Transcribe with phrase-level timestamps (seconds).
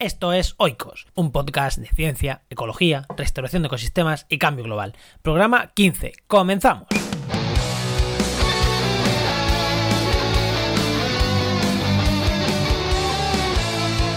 [0.00, 4.94] Esto es Oikos, un podcast de ciencia, ecología, restauración de ecosistemas y cambio global.
[5.20, 6.14] Programa 15.
[6.26, 6.86] Comenzamos.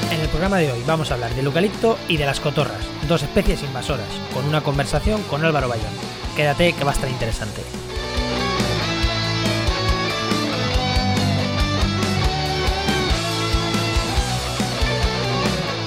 [0.10, 3.22] En el programa de hoy vamos a hablar del eucalipto y de las cotorras, dos
[3.22, 5.92] especies invasoras, con una conversación con Álvaro Bayón.
[6.38, 7.62] Quédate que va a estar interesante.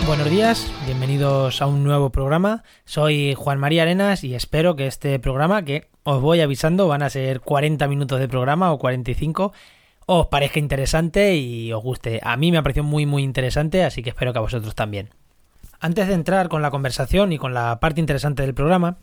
[0.06, 2.62] Buenos días, bienvenidos a un nuevo programa.
[2.84, 7.10] Soy Juan María Arenas y espero que este programa, que os voy avisando, van a
[7.10, 9.52] ser 40 minutos de programa o 45,
[10.06, 12.20] os parezca interesante y os guste.
[12.22, 15.10] A mí me ha parecido muy muy interesante, así que espero que a vosotros también.
[15.80, 18.98] Antes de entrar con la conversación y con la parte interesante del programa,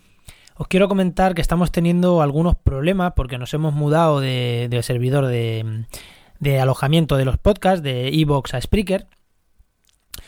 [0.55, 5.84] os quiero comentar que estamos teniendo algunos problemas porque nos hemos mudado de, servidor de,
[6.40, 9.08] de alojamiento de los podcasts de Evox a Spreaker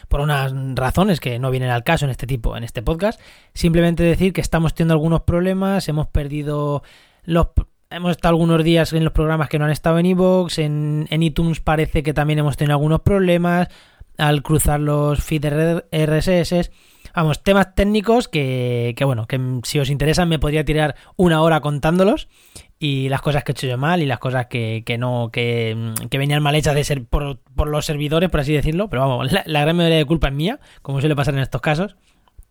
[0.05, 3.19] por unas razones que no vienen al caso en este tipo, en este podcast.
[3.53, 6.83] Simplemente decir que estamos teniendo algunos problemas, hemos perdido
[7.23, 7.47] los
[7.89, 11.23] hemos estado algunos días en los programas que no han estado en iVoox, en, en
[11.23, 13.69] iTunes parece que también hemos tenido algunos problemas
[14.17, 16.71] al cruzar los feeds RSS.
[17.15, 21.61] Vamos, temas técnicos que, que, bueno, que si os interesan me podría tirar una hora
[21.61, 22.27] contándolos
[22.77, 26.17] y las cosas que he hecho yo mal y las cosas que, no, que, que,
[26.17, 28.89] venían mal hechas de ser por, los servidores, por así decirlo.
[28.89, 31.95] Pero vamos, la, gran mayoría de culpa es mía, como suele pasar en estos casos.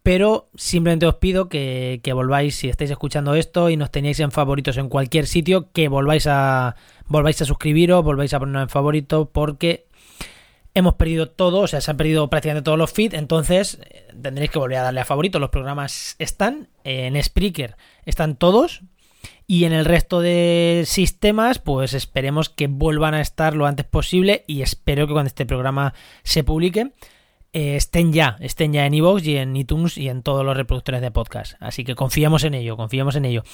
[0.02, 4.78] Pero simplemente os pido que, volváis, si estáis escuchando esto y nos tenéis en favoritos
[4.78, 9.86] en cualquier sitio, que volváis a volváis a suscribiros, volváis a ponernos en favoritos, porque
[10.74, 14.50] hemos perdido todo, o sea, se han perdido prácticamente todos los feeds, entonces eh, tendréis
[14.50, 15.38] que volver a darle a favorito.
[15.38, 18.82] Los programas están, en Spreaker están todos,
[19.46, 24.44] y en el resto de sistemas, pues esperemos que vuelvan a estar lo antes posible
[24.46, 26.92] y espero que cuando este programa se publique
[27.52, 31.02] eh, estén ya, estén ya en iVoox y en iTunes y en todos los reproductores
[31.02, 31.54] de podcast.
[31.60, 33.44] Así que confiamos en ello, confiamos en ello.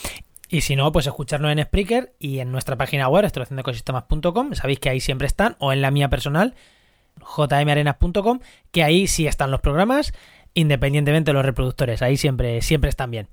[0.49, 4.91] Y si no, pues escucharnos en Spreaker y en nuestra página web, ecosistemas.com, sabéis que
[4.91, 6.55] ahí siempre están, o en la mía personal,
[7.25, 10.13] jmarenas.com, que ahí sí están los programas,
[10.55, 13.29] independientemente de los reproductores, ahí siempre, siempre están bien.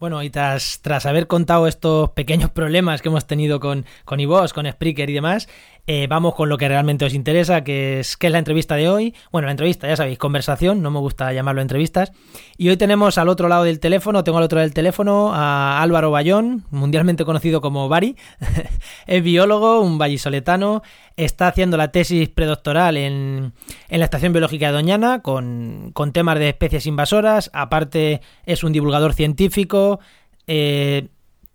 [0.00, 4.18] Bueno, y tras, tras haber contado estos pequeños problemas que hemos tenido con, con
[4.54, 5.46] con Spreaker y demás,
[5.86, 8.88] eh, vamos con lo que realmente os interesa, que es, que es la entrevista de
[8.88, 9.14] hoy.
[9.32, 12.12] Bueno, la entrevista, ya sabéis, conversación, no me gusta llamarlo entrevistas.
[12.56, 15.82] Y hoy tenemos al otro lado del teléfono, tengo al otro lado del teléfono a
[15.82, 18.16] Álvaro Bayón, mundialmente conocido como Bari.
[19.06, 20.82] es biólogo, un vallisoletano,
[21.16, 23.52] está haciendo la tesis predoctoral en,
[23.88, 28.72] en la Estación Biológica de Doñana con, con temas de especies invasoras, aparte es un
[28.72, 30.00] divulgador científico.
[30.46, 31.08] Eh,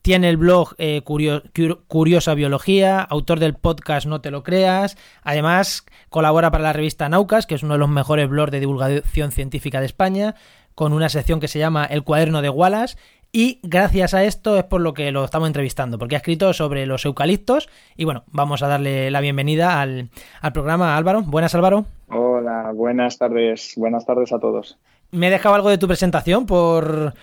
[0.05, 4.97] tiene el blog eh, Curiosa Biología, autor del podcast No te lo creas.
[5.23, 9.31] Además, colabora para la revista Naucas, que es uno de los mejores blogs de divulgación
[9.31, 10.35] científica de España,
[10.75, 12.97] con una sección que se llama El cuaderno de Wallace.
[13.31, 16.85] Y gracias a esto es por lo que lo estamos entrevistando, porque ha escrito sobre
[16.85, 17.67] los eucaliptos.
[17.97, 21.23] Y bueno, vamos a darle la bienvenida al, al programa Álvaro.
[21.23, 21.87] Buenas, Álvaro.
[22.09, 23.73] Hola, buenas tardes.
[23.75, 24.77] Buenas tardes a todos.
[25.09, 27.15] ¿Me he dejado algo de tu presentación por,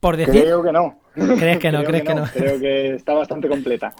[0.00, 0.42] por decir?
[0.42, 0.98] Creo que no.
[1.14, 1.78] ¿Crees que no?
[1.78, 2.20] Creo ¿Crees que que no?
[2.22, 2.30] no?
[2.32, 3.92] Creo que está bastante completa.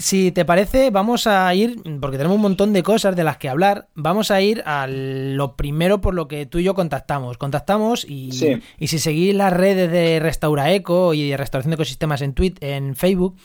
[0.00, 3.48] Si te parece, vamos a ir, porque tenemos un montón de cosas de las que
[3.48, 7.36] hablar, vamos a ir a lo primero por lo que tú y yo contactamos.
[7.36, 8.62] Contactamos y, Sí.
[8.78, 12.70] y si seguís las redes de Restaura Eco y de Restauración de Ecosistemas en, Twitter,
[12.70, 13.36] en Facebook,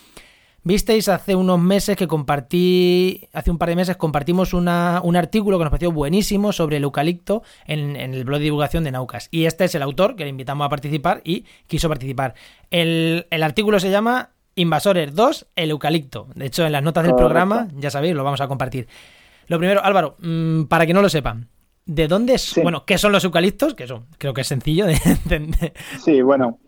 [0.64, 5.58] visteis hace unos meses que compartí, hace un par de meses compartimos una, un artículo
[5.58, 9.28] que nos pareció buenísimo sobre el eucalipto en, en el blog de divulgación de Naucas.
[9.30, 12.34] Y este es el autor que le invitamos a participar y quiso participar.
[12.70, 16.28] El, el artículo se llama Invasores 2, el eucalipto.
[16.34, 18.88] De hecho, en las notas del programa, ya sabéis, lo vamos a compartir.
[19.48, 21.48] Lo primero, Álvaro, mm, para que no lo sepan,
[21.86, 22.42] ¿de dónde es?
[22.42, 22.62] Sí.
[22.62, 23.74] Bueno, ¿qué son los eucaliptos?
[23.74, 25.72] Que eso creo que es sencillo de entender.
[25.98, 26.58] Sí, bueno.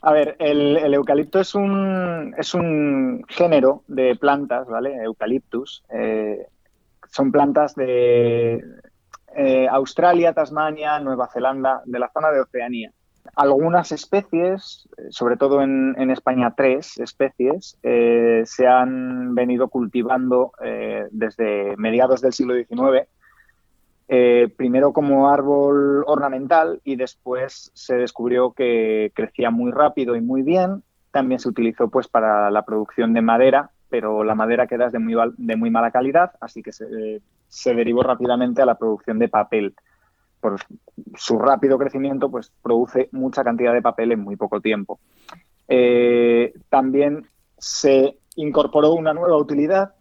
[0.00, 4.94] A ver, el, eucalipto es un, es un género de plantas, ¿vale?
[5.02, 5.84] Eucaliptus.
[5.90, 6.46] Eh,
[7.10, 8.62] son plantas de
[9.34, 12.92] eh, Australia, Tasmania, Nueva Zelanda, de la zona de Oceanía.
[13.34, 21.06] Algunas especies, sobre todo en, en España tres especies, eh, se han venido cultivando eh,
[21.10, 23.08] desde mediados del siglo XIX
[24.10, 30.42] eh, primero como árbol ornamental y después se descubrió que crecía muy rápido y muy
[30.42, 30.82] bien.
[31.10, 35.14] También se utilizó pues para la producción de madera, pero la madera queda de muy,
[35.36, 39.74] de muy mala calidad, así que se, se derivó rápidamente a la producción de papel.
[40.40, 40.56] Por
[41.16, 45.00] su rápido crecimiento, pues produce mucha cantidad de papel en muy poco tiempo.
[45.66, 47.26] Eh, también
[47.58, 49.94] se incorporó una nueva utilidad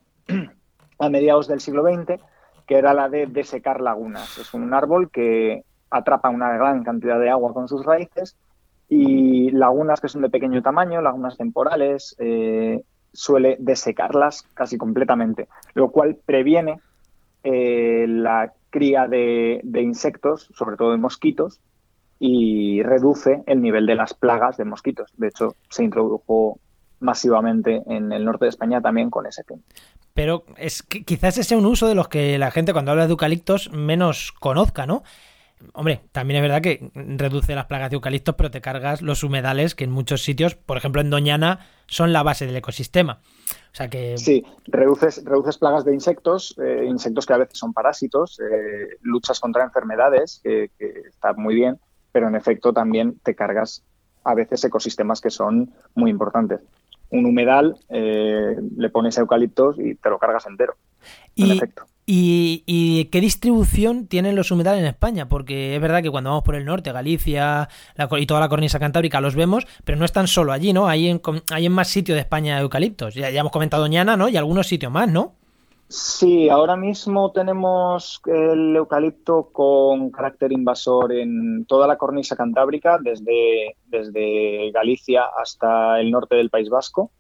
[1.00, 2.22] a mediados del siglo XX
[2.68, 4.38] que era la de desecar lagunas.
[4.38, 8.38] Es un árbol que atrapa una gran cantidad de agua con sus raíces
[8.90, 12.84] y lagunas que son de pequeño tamaño, lagunas temporales, eh,
[13.14, 16.80] suele desecarlas casi completamente, lo cual previene
[17.44, 21.60] eh, la cría de, insectos, sobre todo de mosquitos,
[22.20, 25.12] y reduce el nivel de las plagas de mosquitos.
[25.18, 26.60] De hecho, se introdujo
[27.00, 29.64] masivamente en el norte de España también con ese fin.
[30.14, 33.06] Pero es que quizás ese es un uso de los que la gente cuando habla
[33.06, 35.04] de eucaliptos menos conozca, ¿no?
[35.74, 39.74] Hombre, también es verdad que reduce las plagas de eucaliptos, pero te cargas los humedales
[39.74, 43.22] que en muchos sitios, por ejemplo en Doñana, son la base del ecosistema.
[43.72, 44.18] O sea que...
[44.18, 49.40] Sí, reduces, reduces plagas de insectos, eh, insectos que a veces son parásitos, eh, luchas
[49.40, 50.72] contra enfermedades, que,
[51.08, 51.80] está muy bien,
[52.12, 53.84] pero en efecto también te cargas
[54.24, 56.62] a veces ecosistemas que son muy importantes.
[57.10, 60.76] Un humedal, eh, le pones eucaliptos y te lo cargas entero.
[61.36, 61.86] En efecto.
[62.10, 65.28] ¿Y, qué distribución tienen los humedales en España?
[65.28, 67.68] Porque es verdad que cuando vamos por el norte, Galicia
[68.18, 70.88] y toda la cornisa cantábrica los vemos, pero no están solo allí, ¿no?
[70.88, 71.22] Hay en,
[71.52, 73.14] hay en más sitios de España eucaliptos.
[73.14, 74.30] Ya, ya hemos comentado Ñana, ¿no?
[74.30, 75.36] Y algunos sitios más, ¿no?
[75.90, 83.78] Sí, ahora mismo tenemos el eucalipto con carácter invasor en toda la cornisa cantábrica, desde,
[83.86, 87.12] desde Galicia hasta el norte del País Vasco.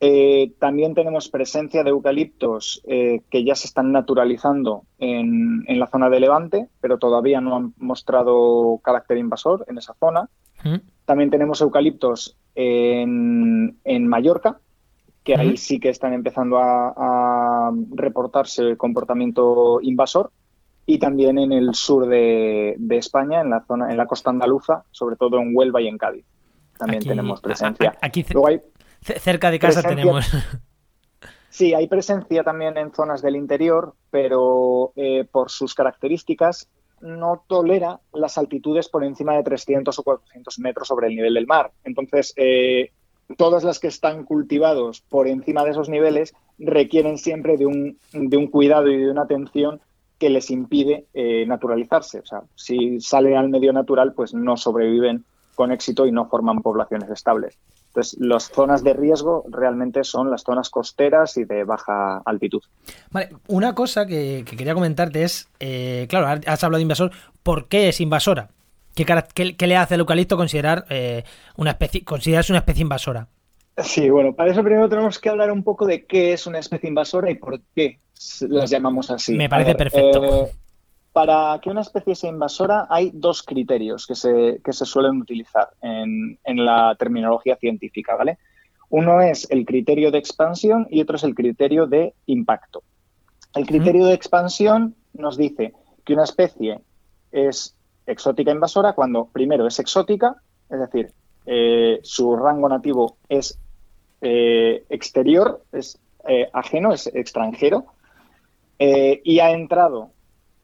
[0.00, 6.10] Eh, también tenemos presencia de eucaliptos eh, que ya se están naturalizando en, la zona
[6.10, 10.28] de Levante, pero todavía no han mostrado carácter invasor en esa zona.
[11.04, 14.58] También tenemos eucaliptos en, Mallorca,
[15.24, 20.30] que ahí sí que están empezando a, reportarse comportamiento invasor.
[20.84, 25.16] Y también en el sur de, España, en la zona, en la costa andaluza, sobre
[25.16, 26.26] todo en Huelva y en Cádiz.
[26.76, 27.96] También tenemos presencia.
[28.00, 28.24] Aquí,
[29.00, 30.28] Cerca de casa tenemos.
[31.52, 36.70] Sí, hay presencia también en zonas del interior, pero eh, por sus características
[37.02, 41.46] no tolera las altitudes por encima de 300 o 400 metros sobre el nivel del
[41.46, 41.70] mar.
[41.84, 42.92] Entonces, eh,
[43.36, 48.36] todas las que están cultivados por encima de esos niveles requieren siempre de un, de
[48.36, 49.80] un cuidado y de una atención
[50.18, 52.20] que les impide eh, naturalizarse.
[52.20, 55.24] O sea, si salen al medio natural, pues no sobreviven
[55.54, 57.58] con éxito y no forman poblaciones estables.
[57.88, 62.62] Entonces, las zonas de riesgo realmente son las zonas costeras y de baja altitud.
[63.10, 67.10] Vale, una cosa que, quería comentarte es, eh, claro, has hablado de invasor,
[67.42, 68.48] ¿por qué es invasora?
[68.94, 71.24] ¿Qué, le hace al eucalipto considerar eh,
[71.56, 73.28] una especie, considerarse una especie invasora?
[73.78, 76.88] Sí, bueno, para eso primero tenemos que hablar un poco de qué es una especie
[76.88, 78.00] invasora y por qué
[78.48, 79.34] las llamamos así.
[79.34, 80.44] Me parece perfecto.
[80.44, 80.52] Eh,
[81.12, 86.38] para que una especie sea invasora hay dos criterios que se, se suelen utilizar en,
[86.44, 88.38] la terminología científica, ¿vale?
[88.88, 92.82] Uno es el criterio de expansión y otro es el criterio de impacto.
[93.54, 95.74] El criterio de expansión nos dice
[96.04, 96.80] que una especie
[97.30, 97.74] es
[98.06, 100.36] exótica invasora cuando primero es exótica,
[100.68, 101.12] es decir,
[101.44, 103.58] eh, su rango nativo es
[104.20, 107.86] eh, exterior, es eh, ajeno, es extranjero,
[108.78, 110.10] y ha entrado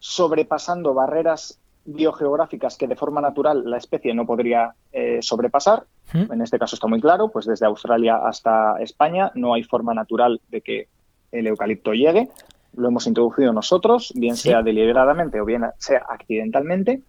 [0.00, 4.74] sobrepasando barreras biogeográficas que de forma natural la especie no podría
[5.20, 5.84] sobrepasar.
[6.12, 10.40] En este caso está muy claro, pues desde Australia hasta España no hay forma natural
[10.48, 10.88] de que
[11.30, 12.28] el eucalipto llegue.
[12.74, 17.02] Lo hemos introducido nosotros, bien sea deliberadamente o bien sea accidentalmente.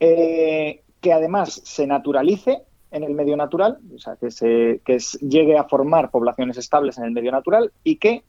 [0.00, 5.56] Eh, que además se naturalice en el medio natural, o sea, que, se, que llegue
[5.56, 8.24] a formar poblaciones estables en el medio natural y que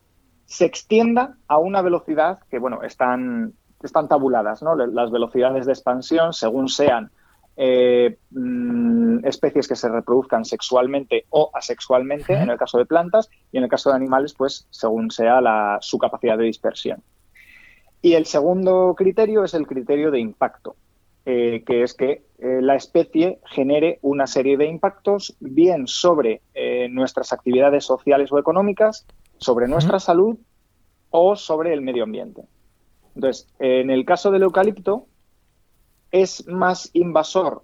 [0.45, 4.75] se extienda a una velocidad que, bueno, están están tabuladas, ¿no?
[4.75, 7.11] Las velocidades de expansión, según sean
[7.55, 13.57] eh, mm, especies que se reproduzcan sexualmente o asexualmente, en el caso de plantas, y
[13.57, 17.01] en el caso de animales, pues según sea la, su capacidad de dispersión.
[18.01, 20.75] Y el segundo criterio es el criterio de impacto,
[21.31, 26.41] eh, que es que eh, la especie genere una serie de impactos, bien sobre
[26.89, 29.05] nuestras actividades sociales o económicas,
[29.37, 30.37] sobre nuestra salud
[31.11, 32.41] o sobre el medio ambiente.
[33.15, 35.05] Entonces, en el caso del eucalipto,
[36.11, 37.63] es más invasor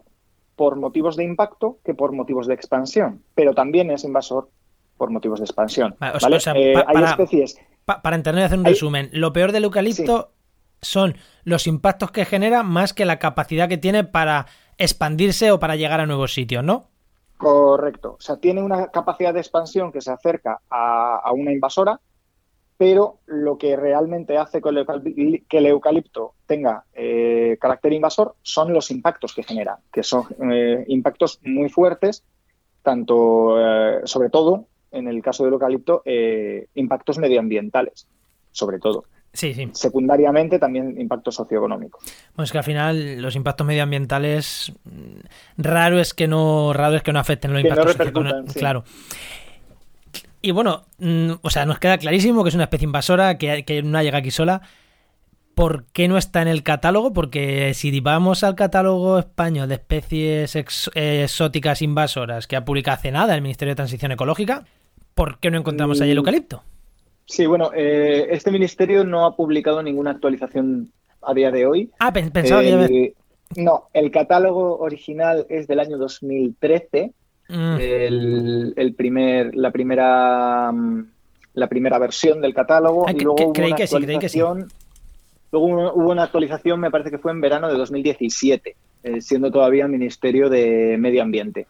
[0.55, 4.49] por motivos de impacto que por motivos de expansión, pero también es invasor
[4.97, 5.95] por motivos de expansión.
[6.55, 7.57] Eh, hay especies.
[7.85, 10.31] para entender y hacer un resumen, lo peor del eucalipto
[10.81, 15.75] son los impactos que genera más que la capacidad que tiene para expandirse o para
[15.75, 16.89] llegar a nuevos sitios, ¿no?
[17.37, 18.15] Correcto.
[18.17, 21.99] O sea, tiene una capacidad de expansión que se acerca a una invasora,
[22.77, 29.33] pero lo que realmente hace que el eucalipto tenga eh, carácter invasor son los impactos
[29.33, 32.23] que genera, que son eh, impactos muy fuertes,
[32.83, 36.03] tanto, eh, sobre todo, en el caso del eucalipto,
[36.75, 38.07] impactos medioambientales,
[38.51, 39.05] sobre todo.
[39.35, 39.69] Sí, sí.
[39.73, 41.99] secundariamente también impacto socioeconómico.
[42.35, 47.03] Bueno, es que al final los impactos medioambientales mm, raro es que no raro es
[47.03, 48.53] que no afecten los impactos socioeconómicos.
[48.53, 48.83] Claro.
[50.41, 53.83] Y bueno, mm, o sea, nos queda clarísimo que es una especie invasora, que, que
[53.83, 54.61] no llega aquí sola.
[55.55, 57.13] ¿Por qué no está en el catálogo?
[57.13, 63.33] Porque si vamos al catálogo español de especies exóticas invasoras que ha publicado hace nada
[63.33, 64.65] el Ministerio de Transición Ecológica,
[65.13, 66.63] ¿por qué no encontramos ahí el mm, eucalipto?
[67.25, 70.91] Sí, bueno, eh, este ministerio no ha publicado ninguna actualización
[71.21, 71.89] a día de hoy.
[71.99, 73.13] Ah, pensaba que
[73.55, 77.11] No, el catálogo original es del año 2013.
[77.47, 77.77] Mm.
[77.79, 81.05] El, primer, la primera mm,
[81.55, 83.05] la primera versión del catálogo.
[83.09, 84.39] y luego creí, que sí, creí que sí.
[84.39, 89.87] Luego hubo una actualización, me parece que fue en verano de 2017, eh, siendo todavía
[89.87, 91.67] Ministerio de Medio Ambiente.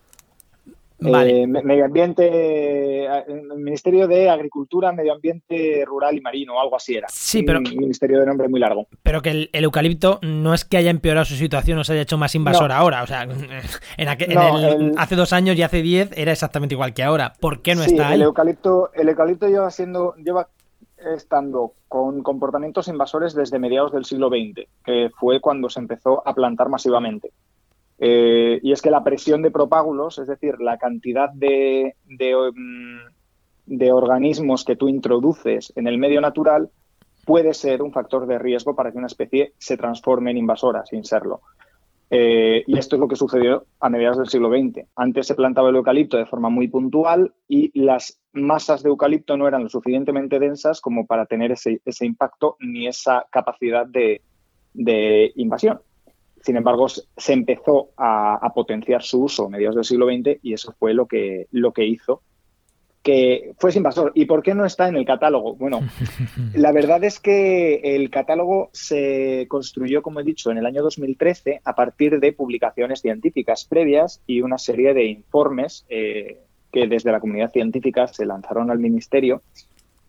[1.00, 3.08] Eh, medio Ambiente,
[3.56, 7.08] Ministerio de Agricultura, Medio Ambiente Rural y Marino, algo así era.
[7.10, 7.60] Sí, pero.
[7.60, 8.88] Un ministerio de nombre muy largo.
[9.04, 12.18] Pero que el, eucalipto no es que haya empeorado su situación o se haya hecho
[12.18, 13.04] más invasor ahora.
[13.04, 13.24] O sea,
[13.98, 17.34] en, hace dos años y hace diez era exactamente igual que ahora.
[17.40, 18.16] ¿Por qué no está ahí?
[18.16, 20.16] El eucalipto, el eucalipto lleva siendo.
[20.16, 20.48] lleva
[21.14, 26.34] estando con comportamientos invasores desde mediados del siglo XX, que fue cuando se empezó a
[26.34, 27.32] plantar masivamente.
[27.98, 32.98] Eh, y es que la presión de propágulos, es decir, la cantidad de, mm,
[33.68, 36.70] de, organismos que tú introduces en el medio natural,
[37.25, 41.06] puede ser un factor de riesgo para que una especie se transforme en invasora sin
[41.06, 41.42] serlo.
[42.12, 44.86] Eh, y esto es lo que sucedió a mediados del siglo XX.
[44.96, 49.48] Antes se plantaba el eucalipto de forma muy puntual y las masas de eucalipto no
[49.48, 54.22] eran lo suficientemente densas como para tener ese, impacto ni esa capacidad de
[55.36, 55.80] invasión.
[56.46, 60.75] Sin embargo, se empezó a, potenciar su uso a mediados del siglo XX y eso
[60.78, 62.22] fue lo que, lo que hizo
[63.02, 64.12] que fuese invasor.
[64.14, 65.56] ¿Y por qué no está en el catálogo?
[65.56, 65.80] Bueno,
[66.54, 71.62] la verdad es que el catálogo se construyó, como he dicho, en el año 2013
[71.64, 77.20] a partir de publicaciones científicas previas y una serie de informes eh, que desde la
[77.20, 79.42] comunidad científica se lanzaron al Ministerio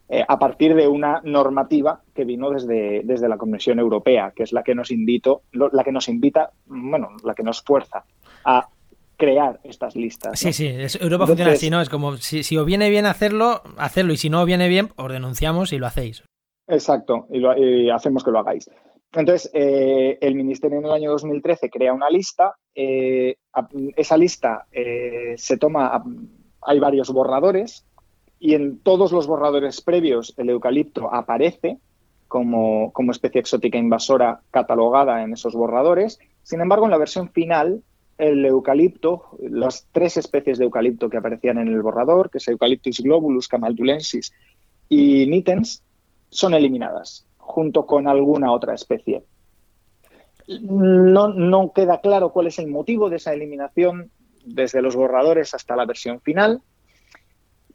[0.09, 4.53] eh, a partir de una normativa que vino desde, desde la Comisión Europea, que es
[4.53, 8.05] la que nos invito, la que nos invita, bueno, la que nos fuerza
[8.45, 8.69] a
[9.17, 10.39] crear estas listas.
[10.39, 10.69] Sí, sí,
[11.01, 11.81] Europa funciona así, ¿no?
[11.81, 14.91] Es como si, si, os viene bien hacerlo, hacerlo, y si no os viene bien,
[14.97, 16.23] os denunciamos y lo hacéis.
[16.69, 18.71] Exacto, y, hacemos que lo hagáis.
[19.13, 23.37] Entonces, eh, el Ministerio en el año 2013 crea una lista, eh,
[23.97, 26.05] esa lista se toma,
[26.63, 27.87] hay varios borradores,
[28.39, 31.79] y en todos los borradores previos el eucalipto aparece
[32.29, 36.19] como, especie exótica invasora catalogada en esos borradores.
[36.43, 37.83] Sin embargo, en la versión final,
[38.19, 43.01] el eucalipto, las tres especies de eucalipto que aparecían en el borrador, que es Eucalyptus
[43.01, 44.33] globulus, Camaldulensis
[44.89, 45.83] y nitens,
[46.29, 49.23] son eliminadas, junto con alguna otra especie.
[50.49, 54.11] No, no queda claro cuál es el motivo de esa eliminación
[54.45, 56.63] desde los borradores hasta la versión final,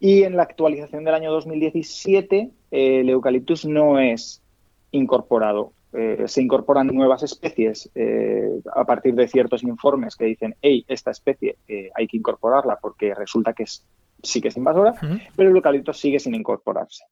[0.01, 4.41] y en la actualización del año 2017, el eucaliptus no es
[4.89, 5.73] incorporado.
[5.93, 11.11] Eh, se incorporan nuevas especies eh, a partir de ciertos informes que dicen, hey, esta
[11.11, 13.85] especie eh, hay que incorporarla porque resulta que es,
[14.23, 14.95] sí que es invasora,
[15.35, 17.03] pero el eucalipto sigue sin incorporarse.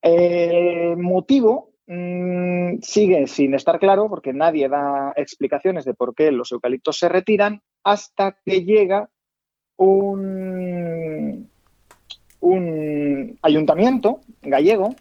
[0.00, 6.52] El motivo mm, sigue sin estar claro porque nadie da explicaciones de por qué los
[6.52, 9.10] eucaliptos se retiran hasta que llega
[9.76, 11.50] un,
[12.46, 14.94] un ayuntamiento gallego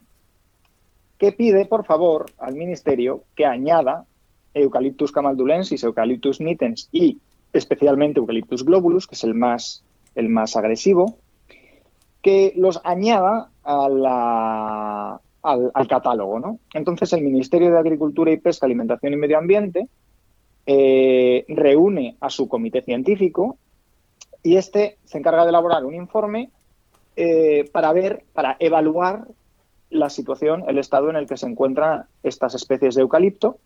[1.17, 4.05] que pide, por favor, al ministerio que añada
[4.53, 7.19] Eucalyptus camaldulensis, Eucalyptus nitens y
[7.53, 9.83] especialmente Eucalyptus globulus, que es el más,
[10.15, 11.17] el más agresivo,
[12.21, 16.39] que los añada a al, catálogo.
[16.39, 16.59] ¿no?
[16.73, 19.87] Entonces, el Ministerio de Agricultura y Pesca, Alimentación y Medio Ambiente
[20.65, 23.57] eh, reúne a su comité científico
[24.41, 26.49] y este se encarga de elaborar un informe
[27.15, 29.27] eh, para ver, para evaluar
[29.89, 33.57] la situación, el estado en el que se encuentran estas especies de eucalipto.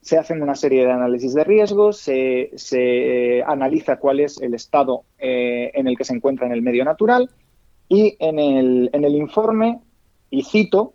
[0.00, 5.04] Se hacen una serie de análisis de riesgos, se, eh, analiza cuál es el estado
[5.18, 7.28] eh, en el que se encuentra en el medio natural
[7.88, 9.80] y en el, en el informe,
[10.30, 10.94] y cito,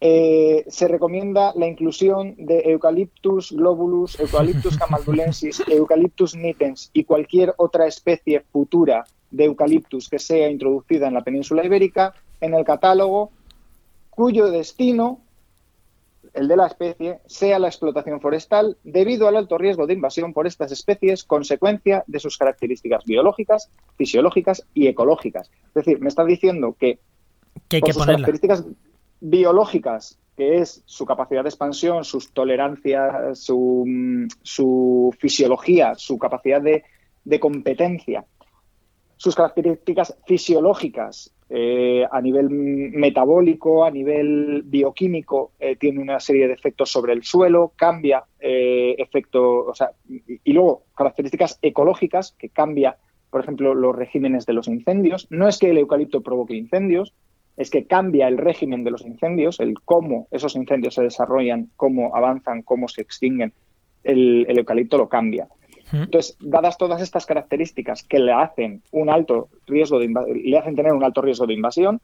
[0.00, 8.40] se recomienda la inclusión de Eucalyptus globulus, Eucalyptus camaldulensis, Eucalyptus nitens y cualquier otra especie
[8.40, 13.30] futura de eucaliptus que sea introducida en la península ibérica en el catálogo
[14.10, 15.20] cuyo destino,
[16.34, 20.46] el de la especie, sea la explotación forestal debido al alto riesgo de invasión por
[20.46, 25.50] estas especies, consecuencia de sus características biológicas, fisiológicas y ecológicas.
[25.68, 26.98] Es decir, me está diciendo que,
[27.68, 28.64] que hay que características
[29.20, 33.84] biológicas, que es su capacidad de expansión, sus tolerancias, su,
[34.42, 36.84] su fisiología, su capacidad de,
[37.24, 38.24] de competencia,
[39.16, 46.54] sus características fisiológicas eh, a nivel metabólico, a nivel bioquímico, eh, tiene una serie de
[46.54, 52.96] efectos sobre el suelo, cambia eh, efecto, o sea, y, luego características ecológicas que cambia,
[53.30, 55.26] por ejemplo, los regímenes de los incendios.
[55.30, 57.12] No es que el eucalipto provoque incendios,
[57.56, 62.16] es que cambia el régimen de los incendios, el cómo esos incendios se desarrollan, cómo
[62.16, 63.52] avanzan, cómo se extinguen.
[64.02, 65.46] El eucalipto lo cambia.
[66.02, 70.92] Entonces, dadas todas estas características que le hacen un alto riesgo de le hacen tener
[70.92, 72.00] un alto riesgo de invasión,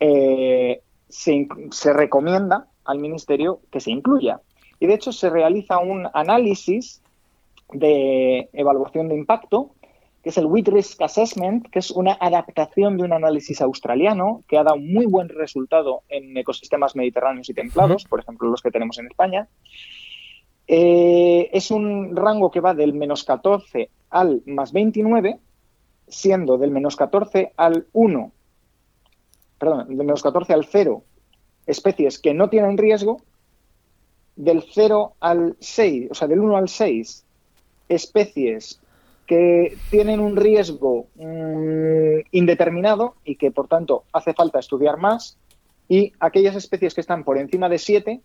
[0.00, 4.40] eh, se, se, recomienda al ministerio que se incluya.
[4.80, 7.02] Y de hecho se realiza un análisis
[7.72, 9.70] de evaluación de impacto,
[10.22, 14.58] que es el With Risk Assessment, que es una adaptación de un análisis australiano que
[14.58, 18.98] ha dado muy buen resultado en ecosistemas mediterráneos y templados, por ejemplo los que tenemos
[18.98, 19.48] en España.
[20.70, 25.38] Eh, es un rango que va del menos 14 al más 29,
[26.06, 28.32] siendo del menos 14 al 1,
[29.58, 31.02] perdón, del menos 14 al 0
[31.66, 33.22] especies que no tienen riesgo,
[34.36, 37.24] del 0 al 6, o sea, del 1 al 6
[37.88, 38.80] especies
[39.26, 45.38] que tienen un riesgo mmm, indeterminado y que por tanto hace falta estudiar más,
[45.88, 48.20] y aquellas especies que están por encima de 7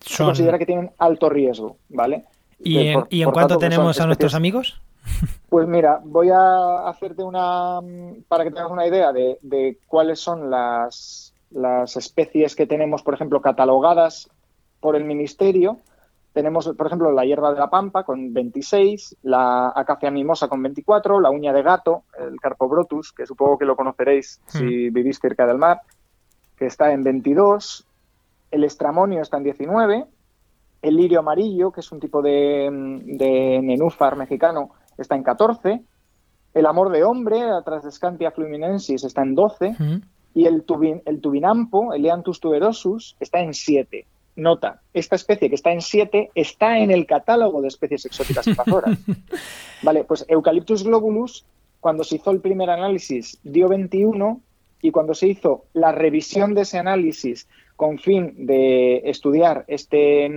[0.00, 0.16] son...
[0.16, 2.24] se considera que tienen alto riesgo, ¿vale?
[2.58, 4.80] ¿Y en, por, ¿y en cuánto tenemos a nuestros amigos?
[5.48, 7.80] Pues mira, voy a hacerte una,
[8.28, 13.14] para que tengas una idea de, de cuáles son las, las, especies que tenemos, por
[13.14, 14.28] ejemplo, catalogadas
[14.80, 15.78] por el Ministerio.
[16.34, 21.18] Tenemos, por ejemplo, la hierba de la pampa con 26, la acacia mimosa con 24,
[21.18, 24.58] la uña de gato, el carpobrotus, que supongo que lo conoceréis hmm.
[24.58, 25.80] si vivís cerca del mar,
[26.56, 27.86] que está en 22,
[28.50, 30.06] el estramonio está en 19,
[30.82, 32.68] el lirio amarillo, que es un tipo de,
[33.04, 35.82] de nenúfar mexicano, está en 14,
[36.54, 40.02] el amor de hombre, la Trasdescantia fluminensis, está en 12, mm.
[40.34, 41.90] y el, tubin, el tubinampo,
[42.40, 44.06] tuberosus, está en 7.
[44.36, 48.98] Nota, esta especie que está en 7 está en el catálogo de especies exóticas invasoras.
[49.82, 51.44] vale, pues Eucalyptus globulus,
[51.80, 54.40] cuando se hizo el primer análisis, dio 21,
[54.80, 60.28] y cuando se hizo la revisión de ese análisis con fin de estudiar este,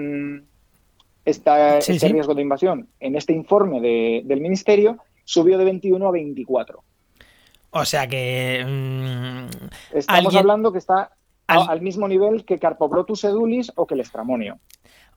[1.26, 2.14] esta, sí, este sí.
[2.14, 6.84] riesgo de invasión en este informe de, del Ministerio, subió de 21 a 24.
[7.72, 8.64] O sea que...
[8.64, 9.48] Mmm,
[9.92, 10.38] Estamos ¿alguien...
[10.38, 11.14] hablando que está
[11.48, 11.68] al...
[11.68, 14.60] al mismo nivel que Carpobrotus edulis o que el estramonio.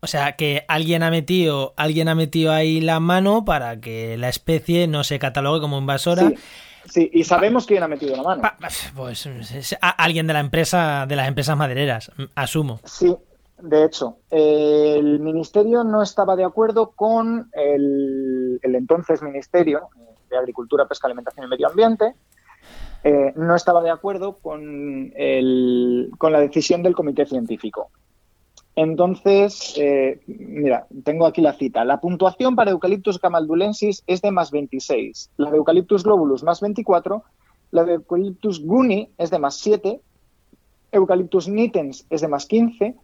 [0.00, 4.30] O sea que alguien ha metido, alguien ha metido ahí la mano para que la
[4.30, 6.30] especie no se catalogue como invasora.
[6.30, 6.36] Sí.
[6.88, 8.42] Sí, y sabemos quién ha metido la mano.
[8.94, 12.80] Pues es alguien de la empresa, de las empresas madereras, asumo.
[12.84, 13.16] Sí,
[13.58, 19.88] de hecho, el ministerio no estaba de acuerdo con el, el entonces Ministerio
[20.28, 22.14] de Agricultura, Pesca, Alimentación y Medio Ambiente.
[23.04, 27.90] Eh, no estaba de acuerdo con, el, con la decisión del comité científico.
[28.76, 31.84] Entonces, eh, mira, tengo aquí la cita.
[31.84, 37.22] La puntuación para Eucalyptus camaldulensis es de más 26, la de Eucalyptus globulus más 24,
[37.70, 40.00] la de Eucalyptus guni es de más 7,
[40.90, 42.96] Eucalyptus nitens es de más 15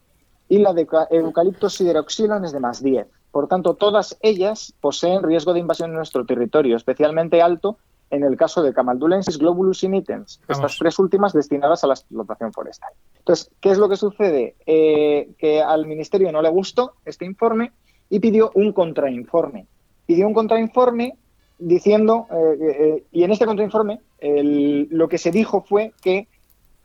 [0.49, 3.07] y la de Eucalyptus sideroxylon es de más 10.
[3.31, 7.79] Por tanto, todas ellas poseen riesgo de invasión en nuestro territorio, especialmente alto
[8.11, 12.53] en el caso de Camaldulensis globulus y nitens, estas tres últimas destinadas a la explotación
[12.53, 12.91] forestal.
[13.19, 14.57] Entonces, ¿qué es lo que sucede?
[14.67, 17.73] Eh, que al Ministerio no le gustó este informe
[18.09, 19.67] y pidió un contrainforme.
[20.07, 21.17] Pidió un contrainforme
[21.59, 26.27] diciendo, eh, eh, y en este contrainforme el, lo que se dijo fue que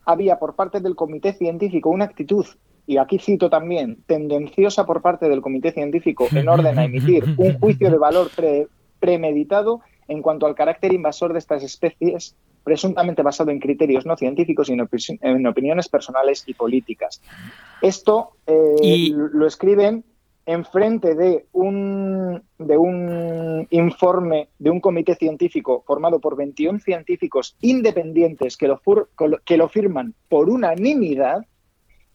[0.06, 2.46] había por parte del comité científico una actitud,
[2.86, 7.58] y aquí cito también, tendenciosa por parte del comité científico en orden a emitir un
[7.58, 8.68] juicio de valor pre,
[9.00, 14.70] premeditado en cuanto al carácter invasor de estas especies, presuntamente basado en criterios no científicos
[14.70, 17.22] y en, opi en opiniones personales y políticas.
[17.82, 19.14] Esto eh, y...
[19.14, 20.04] lo escriben
[20.48, 27.56] en frente de un, de un informe de un comité científico formado por 21 científicos
[27.62, 28.82] independientes que lo,
[29.44, 31.46] que lo firman por unanimidad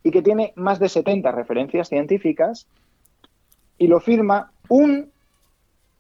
[0.03, 2.69] y que tiene más de 70 referencias científicas
[3.79, 5.11] y lo firma un,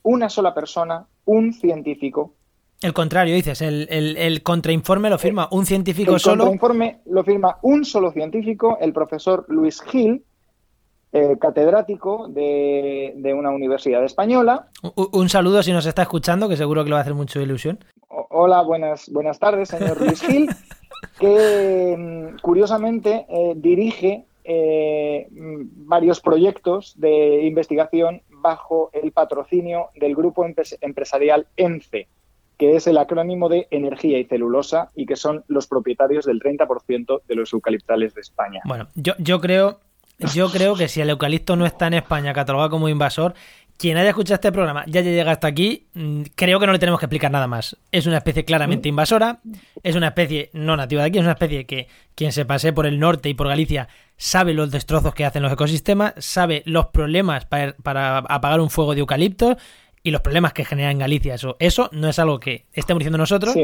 [0.02, 2.34] una sola persona un científico.
[2.82, 6.44] El contrario, dices, el, el, el contrainforme lo firma un científico el solo.
[6.44, 10.24] El contrainforme lo firma un solo científico, el profesor Luis Gil,
[11.12, 14.68] eh, catedrático de, de, una universidad española.
[14.82, 17.40] Un, un, saludo si nos está escuchando, que seguro que le va a hacer mucho
[17.40, 17.78] ilusión.
[18.08, 20.50] O, hola, buenas, buenas tardes, señor Luis Gil.
[21.20, 30.44] que mm, curiosamente eh, dirige eh, varios proyectos de investigación bajo el patrocinio del grupo
[30.80, 32.08] empresarial ENCE,
[32.58, 37.20] que es el acrónimo de Energía y Celulosa y que son los propietarios del 30%
[37.28, 38.60] de los eucaliptales de España.
[38.64, 39.78] Bueno, yo, yo creo
[40.34, 43.34] yo creo que si el eucalipto no está en España catalogado como invasor,
[43.80, 47.00] quien haya escuchado este programa ya llega hasta aquí, mm, creo que no le tenemos
[47.00, 47.78] que explicar nada más.
[47.90, 48.90] Es una especie claramente mm.
[48.90, 49.40] invasora,
[49.82, 52.84] es una especie no nativa de aquí, es una especie que quien se pase por
[52.84, 53.88] el norte y por Galicia
[54.18, 57.74] sabe los destrozos que hacen los ecosistemas, sabe los problemas para,
[58.18, 59.56] apagar un fuego de eucaliptos
[60.02, 61.34] y los problemas que genera en Galicia.
[61.34, 63.54] Eso, eso no es algo que estemos diciendo nosotros.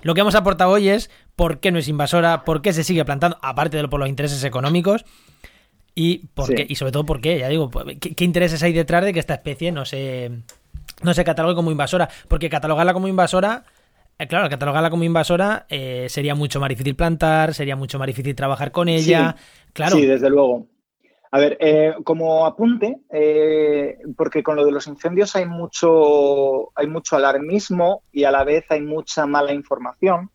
[0.00, 3.04] Lo que hemos aportado hoy es por qué no es invasora, por qué se sigue
[3.04, 5.04] plantando, aparte de por los intereses económicos.
[5.98, 9.02] Y, por qué, y sobre todo por qué, ya digo, pues, ¿qué, intereses hay detrás
[9.02, 10.30] de que esta especie no se,
[11.02, 12.10] no se catalogue como invasora?
[12.28, 13.64] Porque catalogarla como invasora,
[14.18, 18.34] eh, claro, catalogarla como invasora eh, sería mucho más difícil plantar, sería mucho más difícil
[18.34, 19.36] trabajar con ella.
[19.38, 19.96] Sí, claro.
[19.96, 20.66] Sí, desde luego.
[21.30, 22.98] A ver, eh, como apunte,
[24.18, 28.66] porque con lo de los incendios hay mucho, hay mucho alarmismo y a la vez
[28.68, 30.30] hay mucha mala información.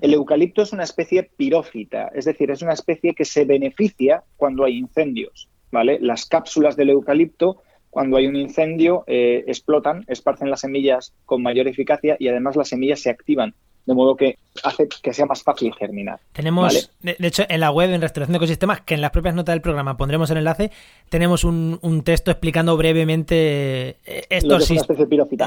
[0.00, 4.64] El eucalipto es una especie pirófita, es decir, es una especie que se beneficia cuando
[4.64, 5.48] hay incendios.
[5.70, 5.98] ¿vale?
[6.00, 11.68] Las cápsulas del eucalipto, cuando hay un incendio, eh, explotan, esparcen las semillas con mayor
[11.68, 13.54] eficacia y además las semillas se activan
[13.86, 16.20] de modo que hace que sea más fácil germinar.
[16.32, 19.54] Tenemos, de, hecho, en la web, en Restauración de Ecosistemas, que en las propias notas
[19.54, 20.70] del programa pondremos el enlace,
[21.08, 24.70] tenemos un, texto explicando brevemente eh, estos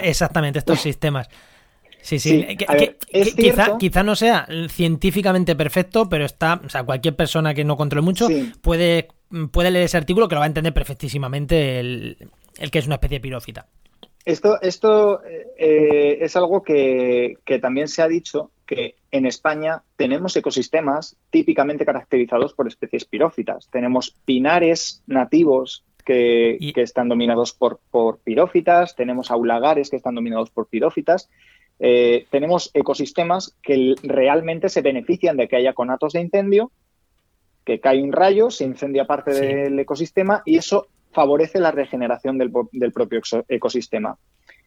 [0.04, 1.30] Exactamente, estos sistemas.
[2.04, 2.46] Sí, sí.
[3.80, 8.28] quizá, no sea científicamente perfecto, pero está, o sea, cualquier persona que no controle mucho
[8.62, 9.08] puede,
[9.52, 12.18] puede leer ese artículo que lo va a entender perfectísimamente el,
[12.72, 13.68] que es una especie de pirófita.
[14.26, 21.16] Esto, esto eh, es algo que, también se ha dicho que en España tenemos ecosistemas
[21.30, 23.70] típicamente caracterizados por especies pirófitas.
[23.72, 30.50] Tenemos pinares nativos que, que están dominados por, por pirófitas, tenemos aulagares que están dominados
[30.50, 31.30] por pirófitas
[31.80, 36.72] eh, tenemos ecosistemas que realmente se benefician de que haya conatos de incendio,
[37.66, 42.52] que cae un rayo, se incendia parte del ecosistema y eso favorece la regeneración del,
[42.52, 44.18] propio ecosistema.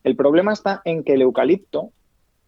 [0.05, 1.91] El problema está en que el eucalipto,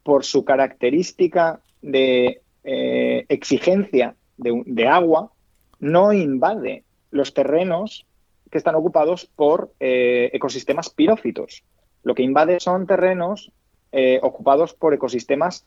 [0.02, 5.32] por su característica de eh, exigencia de, agua,
[5.80, 8.06] no invade los terrenos
[8.50, 11.64] que están ocupados por eh, ecosistemas pirófitos.
[12.04, 13.52] Lo que invade son terrenos
[13.92, 15.64] eh, ocupados por ecosistemas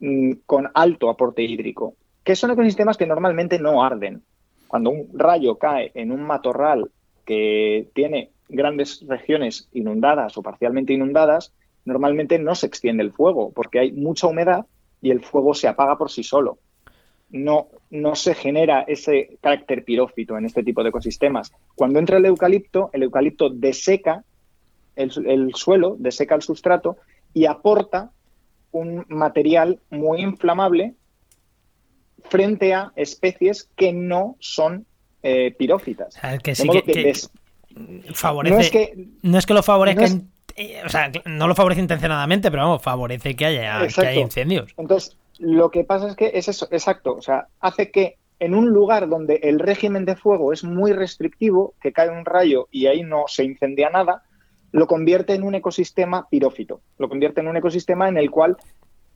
[0.00, 4.22] mm, con alto aporte hídrico, que son ecosistemas que normalmente no arden.
[4.68, 6.90] Cuando un rayo cae en un matorral
[7.24, 11.52] que tiene grandes regiones inundadas o parcialmente inundadas,
[11.84, 14.66] normalmente no se extiende el fuego porque hay mucha humedad
[15.00, 16.58] y el fuego se apaga por sí solo.
[17.30, 21.52] No, no se genera ese carácter pirófito en este tipo de ecosistemas.
[21.74, 24.24] Cuando entra el eucalipto, el eucalipto deseca
[24.96, 26.96] el, el suelo, deseca el sustrato
[27.34, 28.10] y aporta
[28.72, 30.94] un material muy inflamable
[32.28, 34.86] frente a especies que no son
[35.22, 36.16] eh, pirófitas.
[36.42, 37.12] que sí que,
[38.12, 38.54] favorece.
[38.54, 40.06] No es que, no es que lo favorezca.
[40.56, 44.74] Eh, o sea, no lo favorece intencionadamente, pero vamos, favorece que haya, que haya incendios.
[44.76, 47.14] Entonces, lo que pasa es que es eso, exacto.
[47.14, 51.74] O sea, hace que en un lugar donde el régimen de fuego es muy restrictivo,
[51.80, 54.22] que cae un rayo y ahí no se incendia nada,
[54.72, 58.56] lo convierte en un ecosistema pirófito, lo convierte en un ecosistema en el cual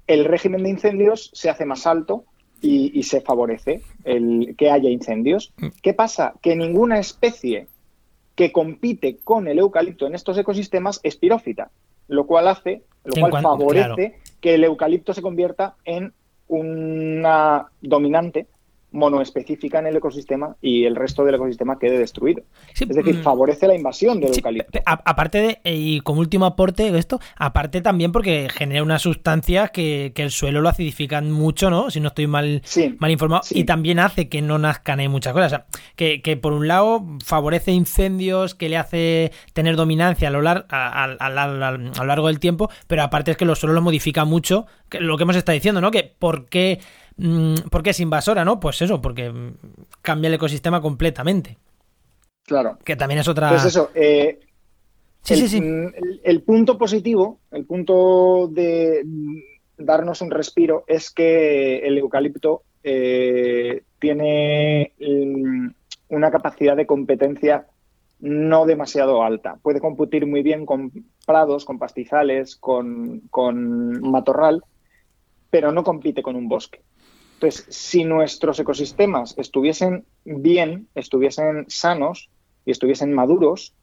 [0.07, 2.25] el régimen de incendios se hace más alto
[2.61, 5.53] y, se favorece el que haya incendios.
[5.57, 5.67] Mm.
[5.83, 6.35] ¿Qué pasa?
[6.41, 7.67] Que ninguna especie
[8.37, 11.71] que compite con el eucalipto en estos ecosistemas es pirófita,
[12.07, 16.12] lo cual hace, lo cual favorece que el eucalipto se convierta en
[16.47, 18.47] una dominante
[18.93, 22.43] monoespecífica en el ecosistema y el resto del ecosistema quede destruido.
[22.79, 23.23] es decir, mm.
[23.23, 24.81] favorece la invasión del eucalipto.
[24.85, 30.13] aparte de, y como último aporte de esto, aparte también porque genera unas sustancias que,
[30.23, 31.91] el suelo lo acidifican mucho, ¿no?
[31.91, 32.63] Si no estoy mal,
[32.99, 33.43] mal informado.
[33.51, 35.47] Y también hace que no nazcan ahí muchas cosas.
[35.47, 40.31] O sea, que, que, por un lado favorece incendios, que le hace tener dominancia a
[40.31, 44.25] lo, largo, a, lo largo del tiempo, pero aparte es que los suelos lo modifica
[44.25, 45.91] mucho, lo que hemos estado diciendo, ¿no?
[45.91, 46.79] Que por qué
[47.70, 48.61] ¿Por qué es invasora, no?
[48.61, 49.33] Pues eso, porque
[50.01, 51.59] cambia el ecosistema completamente.
[52.44, 52.79] Claro.
[52.85, 53.51] Que también es otra.
[53.51, 53.90] Pues eso.
[53.94, 54.40] Eh,
[55.22, 55.61] sí, sí, sí.
[55.61, 55.92] Mm,
[56.25, 59.05] el, punto positivo, el punto de
[59.77, 65.68] darnos un respiro, es que el eucalipto eh, tiene mm,
[66.09, 67.66] una capacidad de competencia
[68.20, 69.59] no demasiado alta.
[69.62, 70.92] Puede competir muy bien con
[71.27, 74.62] prados, con pastizales, con matorral,
[75.51, 76.81] pero no compite con un bosque.
[77.43, 82.29] Entonces, si nuestros ecosistemas estuviesen bien, estuviesen sanos
[82.65, 83.75] y estuviesen maduros,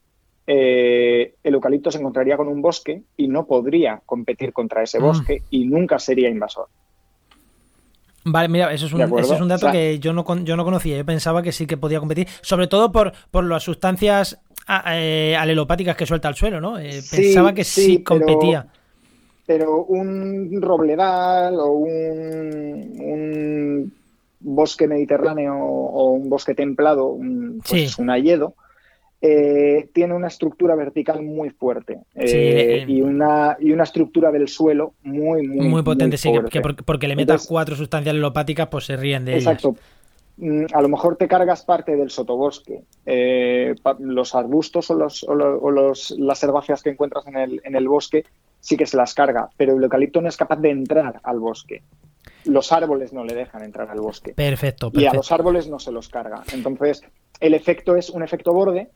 [0.47, 5.03] eh, el eucalipto se encontraría con un bosque y no podría competir contra ese mm.
[5.03, 6.67] bosque y nunca sería invasor.
[8.23, 10.95] Vale, mira, eso es un, es un dato que yo no, yo no conocía.
[10.95, 14.39] Yo pensaba que sí que podía competir, sobre todo por, por las sustancias
[14.87, 16.79] eh, alelopáticas que suelta al suelo, ¿no?
[16.79, 18.67] Eh, pensaba que sí, competía.
[18.71, 18.78] Pero,
[19.57, 22.99] un robledal o un,
[24.41, 28.55] bosque mediterráneo o un bosque templado, un, pues, un hayedo,
[29.21, 34.93] eh, tiene una estructura vertical muy fuerte eh, y, una, y una estructura del suelo
[35.03, 36.15] muy, muy, muy potente.
[36.17, 39.75] sí, que, porque, le metas cuatro sustancias alelopáticas, pues se ríen de exacto.
[40.37, 45.33] Mm, a lo mejor te cargas parte del sotobosque, eh, los arbustos o, los, o,
[45.35, 48.23] los, las herbáceas que encuentras en el, en el bosque
[48.59, 51.83] sí que se las carga, pero el eucalipto no es capaz de entrar al bosque.
[52.45, 54.33] Los árboles no le dejan entrar al bosque.
[54.33, 55.01] Perfecto, perfecto.
[55.01, 56.43] Y a los árboles no se los carga.
[56.53, 57.01] Entonces,
[57.39, 58.89] el efecto es un efecto borde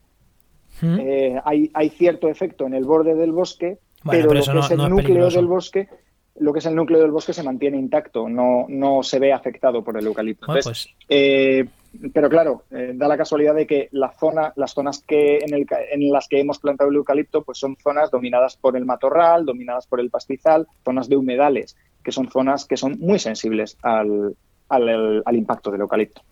[0.82, 4.88] eh, hay, hay, cierto efecto en el borde del bosque, pero, lo que es el
[4.88, 5.88] núcleo del bosque
[6.36, 9.82] lo que es el núcleo del bosque se mantiene intacto, no, no se ve afectado
[9.84, 10.46] por el eucalipto.
[10.46, 11.64] Pues eh,
[12.12, 15.66] pero claro, eh, da la casualidad de que la zona, las zonas que en, el,
[15.92, 19.86] en, las que hemos plantado el eucalipto, pues son zonas dominadas por el matorral, dominadas
[19.86, 24.36] por el pastizal, zonas de humedales, que son zonas que son muy sensibles al,
[24.68, 26.22] al impacto del eucalipto.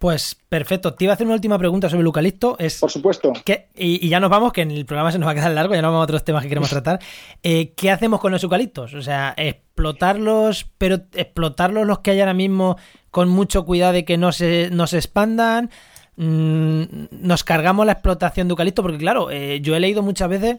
[0.00, 0.94] Pues perfecto.
[0.94, 2.56] Te iba a hacer una última pregunta sobre el eucalipto.
[2.58, 3.34] Es Por supuesto.
[3.76, 5.82] y, ya nos vamos, que en el programa se nos va a quedar largo, ya
[5.82, 7.00] no vamos a otros temas que queremos tratar.
[7.42, 8.94] Eh, ¿Qué hacemos con los eucaliptos?
[8.94, 12.78] O sea, explotarlos, pero explotarlos los que hay ahora mismo
[13.10, 15.68] con mucho cuidado de que no se, no se expandan.
[16.16, 20.56] Mm, nos cargamos la explotación de eucalipto, porque claro, eh, yo he leído muchas veces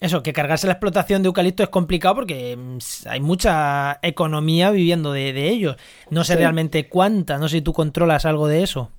[0.00, 2.78] eso, que cargarse la explotación de eucalipto es complicado porque mm,
[3.08, 5.76] hay mucha economía viviendo de, ellos.
[6.10, 8.90] No sé realmente cuánta, no sé si tú controlas algo de eso.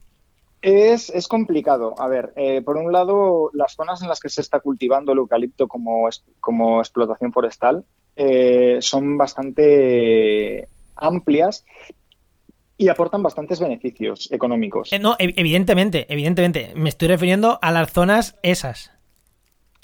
[0.61, 1.93] Es, complicado.
[1.99, 5.19] A ver, eh, por un lado, las zonas en las que se está cultivando el
[5.19, 11.65] eucalipto como, como explotación forestal eh, son bastante amplias
[12.77, 14.91] y aportan bastantes beneficios económicos.
[14.91, 16.73] Eh, no, evidentemente, evidentemente.
[16.75, 18.94] Me estoy refiriendo a las zonas esas.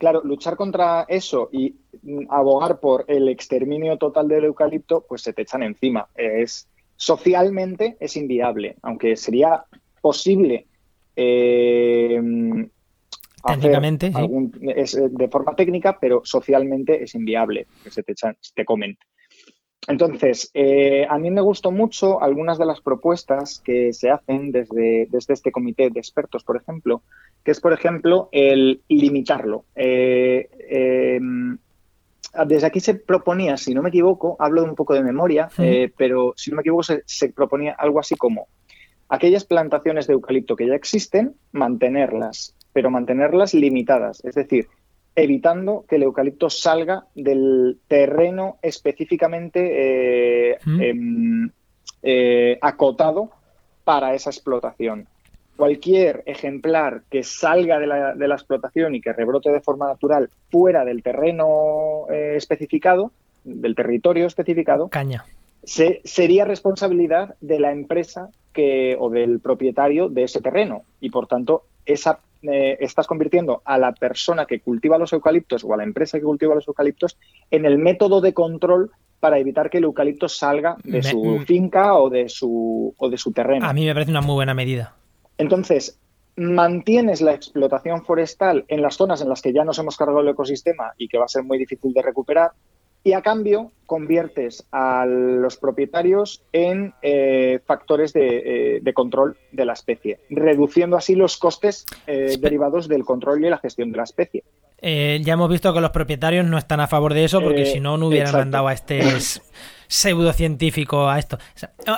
[0.01, 5.31] Claro, luchar contra eso y mm, abogar por el exterminio total del eucalipto, pues se
[5.31, 6.09] te echan encima.
[6.15, 9.63] Es socialmente es inviable, aunque sería
[10.01, 10.65] posible
[11.15, 12.19] eh,
[13.45, 18.97] técnicamente de forma técnica, pero socialmente es inviable que se te echan, te comen.
[19.87, 25.07] Entonces, eh, a mí me gustó mucho algunas de las propuestas que se hacen desde,
[25.09, 27.01] desde este comité de expertos, por ejemplo,
[27.43, 29.65] que es, por ejemplo, el limitarlo.
[29.75, 31.57] Eh, em,
[32.45, 35.91] desde aquí se proponía, si no me equivoco, hablo de un poco de memoria, eh,
[35.97, 38.47] pero si no me equivoco, se, proponía algo así como
[39.09, 44.69] aquellas plantaciones de eucalipto que ya existen, mantenerlas, pero mantenerlas limitadas, es decir,
[45.15, 51.49] evitando que el eucalipto salga del terreno específicamente eh, em,
[52.61, 53.29] acotado
[53.83, 55.07] para esa explotación
[55.61, 61.03] cualquier ejemplar que salga de la, explotación y que rebrote de forma natural fuera del
[61.03, 63.11] terreno eh, especificado,
[63.43, 65.23] del territorio especificado, Caña.
[65.63, 70.81] sería responsabilidad de la empresa que, o del propietario de ese terreno.
[70.99, 75.73] Y por tanto, esa, eh, estás convirtiendo a la persona que cultiva los eucaliptos o
[75.73, 77.17] a la empresa que cultiva los eucaliptos
[77.49, 82.09] en el método de control para evitar que el eucalipto salga de su finca o
[82.09, 83.65] de su, o de su terreno.
[83.67, 84.95] A mí me parece una muy buena medida.
[85.37, 85.99] Entonces,
[86.35, 90.29] mantienes la explotación forestal en las zonas en las que ya nos hemos cargado el
[90.29, 92.51] ecosistema y que va a ser muy difícil de recuperar,
[93.03, 99.73] y a cambio conviertes a los propietarios en eh, factores eh, de, control de la
[99.73, 104.43] especie, reduciendo así los costes eh, derivados del control y la gestión de la especie.
[104.81, 107.97] ya hemos visto que los propietarios no están a favor de eso porque si no,
[107.97, 109.01] no hubieran mandado a este
[109.91, 111.37] pseudocientífico a esto.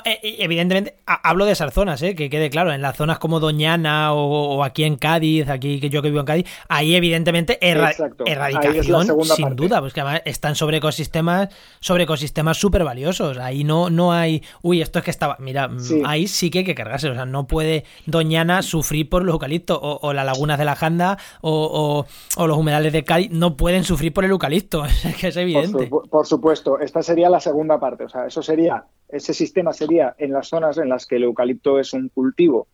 [0.04, 2.16] Eh, evidentemente, hablo de esas zonas, ¿eh?
[2.16, 6.02] que quede claro, en las zonas como Doñana o, aquí en Cádiz, aquí que yo
[6.02, 11.50] que vivo en Cádiz, ahí evidentemente erradicación sin duda, pues que además están sobre ecosistemas,
[11.82, 13.38] sobre ecosistemas súper valiosos.
[13.38, 16.66] Ahí no, no hay, uy, esto es que estaba, mira, mm, ahí sí que hay
[16.66, 20.66] que cargarse, o sea, no puede Doñana sufrir por los eucaliptos o, las lagunas de
[20.66, 22.06] la Janda o,
[22.38, 25.92] los humedales de Cádiz no pueden sufrir por el eucalipto, es que es evidente.
[26.10, 30.48] por supuesto, esta sería la segunda O sea, eso sería, ese sistema sería en las
[30.48, 32.68] zonas en las que el eucalipto es un cultivo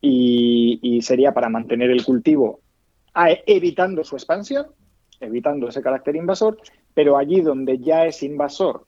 [0.00, 2.60] y, sería para mantener el cultivo
[3.46, 4.66] evitando su expansión,
[5.20, 6.58] evitando ese carácter invasor,
[6.94, 8.86] pero allí donde ya es invasor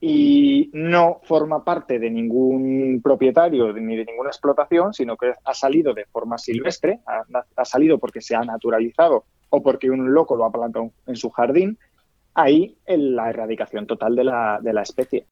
[0.00, 5.92] y no forma parte de ningún propietario ni de ninguna explotación, sino que ha salido
[5.92, 7.00] de forma silvestre,
[7.56, 11.30] ha, salido porque se ha naturalizado o porque un loco lo ha plantado en su
[11.30, 11.78] jardín,
[12.38, 15.26] ahí en la erradicación total de la, de la especie.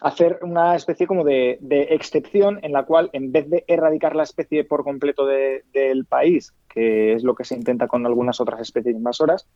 [0.00, 1.58] Hacer una especie como de,
[1.90, 7.14] excepción en la cual, en vez de erradicar la especie por completo del país, que
[7.14, 9.48] es lo que se intenta con algunas otras especies invasoras,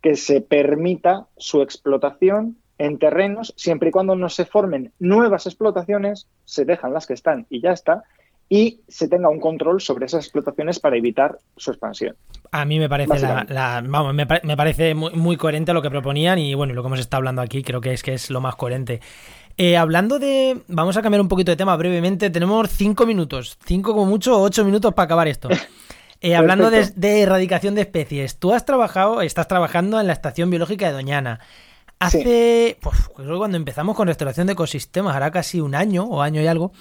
[0.00, 6.30] que se permita su explotación en terrenos, siempre y cuando no se formen nuevas explotaciones,
[6.46, 8.04] se dejan las que están y ya está,
[8.52, 12.16] y se tenga un control sobre esas explotaciones para evitar su expansión.
[12.50, 16.74] A mí me parece la, vamos, me, parece muy, coherente lo que proponían y bueno,
[16.74, 19.00] lo que hemos estado hablando aquí creo que es que es lo más coherente.
[19.56, 22.28] Eh, hablando de, vamos a cambiar un poquito de tema brevemente.
[22.28, 25.48] Tenemos cinco minutos, cinco como mucho, ocho minutos para acabar esto.
[26.22, 30.50] Eh, hablando de, de, erradicación de especies, tú has trabajado, estás trabajando en la estación
[30.50, 31.40] biológica de Doñana.
[31.98, 36.20] Hace, pues, creo que cuando empezamos con restauración de ecosistemas, hará casi un año o
[36.20, 36.72] año y algo,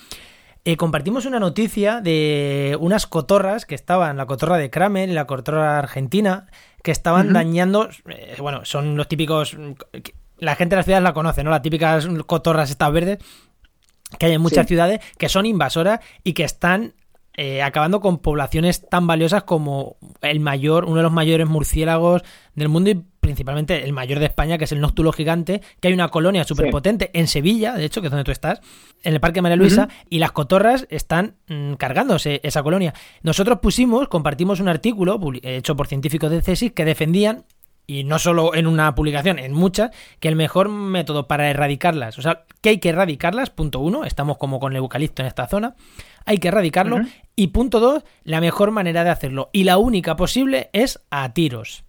[0.65, 5.26] eh, compartimos una noticia de unas cotorras que estaban, la cotorra de Kramer y la
[5.26, 6.48] cotorra argentina,
[6.84, 9.58] que estaban dañando, eh, bueno, son los típicos,
[10.38, 11.50] la gente de las ciudades la conoce, ¿no?
[11.50, 13.19] Las típicas cotorras estas verdes
[14.17, 16.93] que hay en muchas ciudades, que son invasoras y que están
[17.36, 22.24] eh, acabando con poblaciones tan valiosas como el mayor, uno de los mayores murciélagos
[22.56, 25.94] del mundo y principalmente el mayor de España, que es el nóctulo gigante, que hay
[25.94, 28.60] una colonia súper potente en Sevilla, de hecho, que es donde tú estás,
[29.04, 32.94] en el Parque María Luisa, y las cotorras están mm, cargándose esa colonia.
[33.22, 37.46] Nosotros pusimos, compartimos un artículo hecho por científicos de CESIS que defendían
[37.89, 42.21] y no solo en una publicación, en muchas, que el mejor método para erradicarlas, o
[42.21, 45.75] sea, que hay que erradicarlas, punto uno, estamos como con el eucalipto en esta zona,
[46.23, 46.99] hay que erradicarlo.
[47.36, 51.84] Y punto dos, la mejor manera de hacerlo y la única posible es a tiros.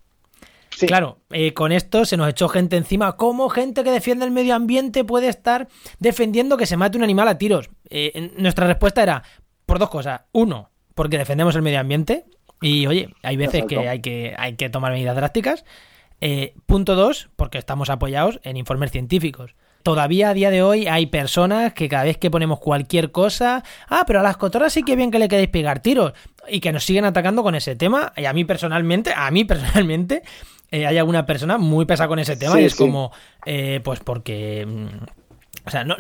[0.87, 3.19] Claro, eh, con esto se nos echó gente encima.
[3.19, 7.29] ¿Cómo gente que defiende el medio ambiente puede estar defendiendo que se mate un animal
[7.29, 7.69] a tiros?
[7.91, 9.23] Eh, nuestra respuesta era
[9.67, 10.23] por dos cosas.
[10.33, 12.25] Uno, porque defendemos el medio ambiente.
[12.63, 15.65] Y oye, hay veces que hay, que hay que tomar medidas drásticas.
[16.21, 19.55] Eh, punto dos, porque estamos apoyados en informes científicos.
[19.83, 24.05] Todavía a día de hoy hay personas que cada vez que ponemos cualquier cosa, ah,
[24.07, 26.13] pero a las cotorras sí que bien que le queréis pegar tiros
[26.49, 28.13] y que nos siguen atacando con ese tema.
[28.17, 30.23] Y a mí personalmente, a mí personalmente,
[30.71, 33.11] eh, hay alguna persona muy pesada con ese tema y es como,
[33.47, 34.67] eh, pues porque...
[35.71, 35.95] O sea, no,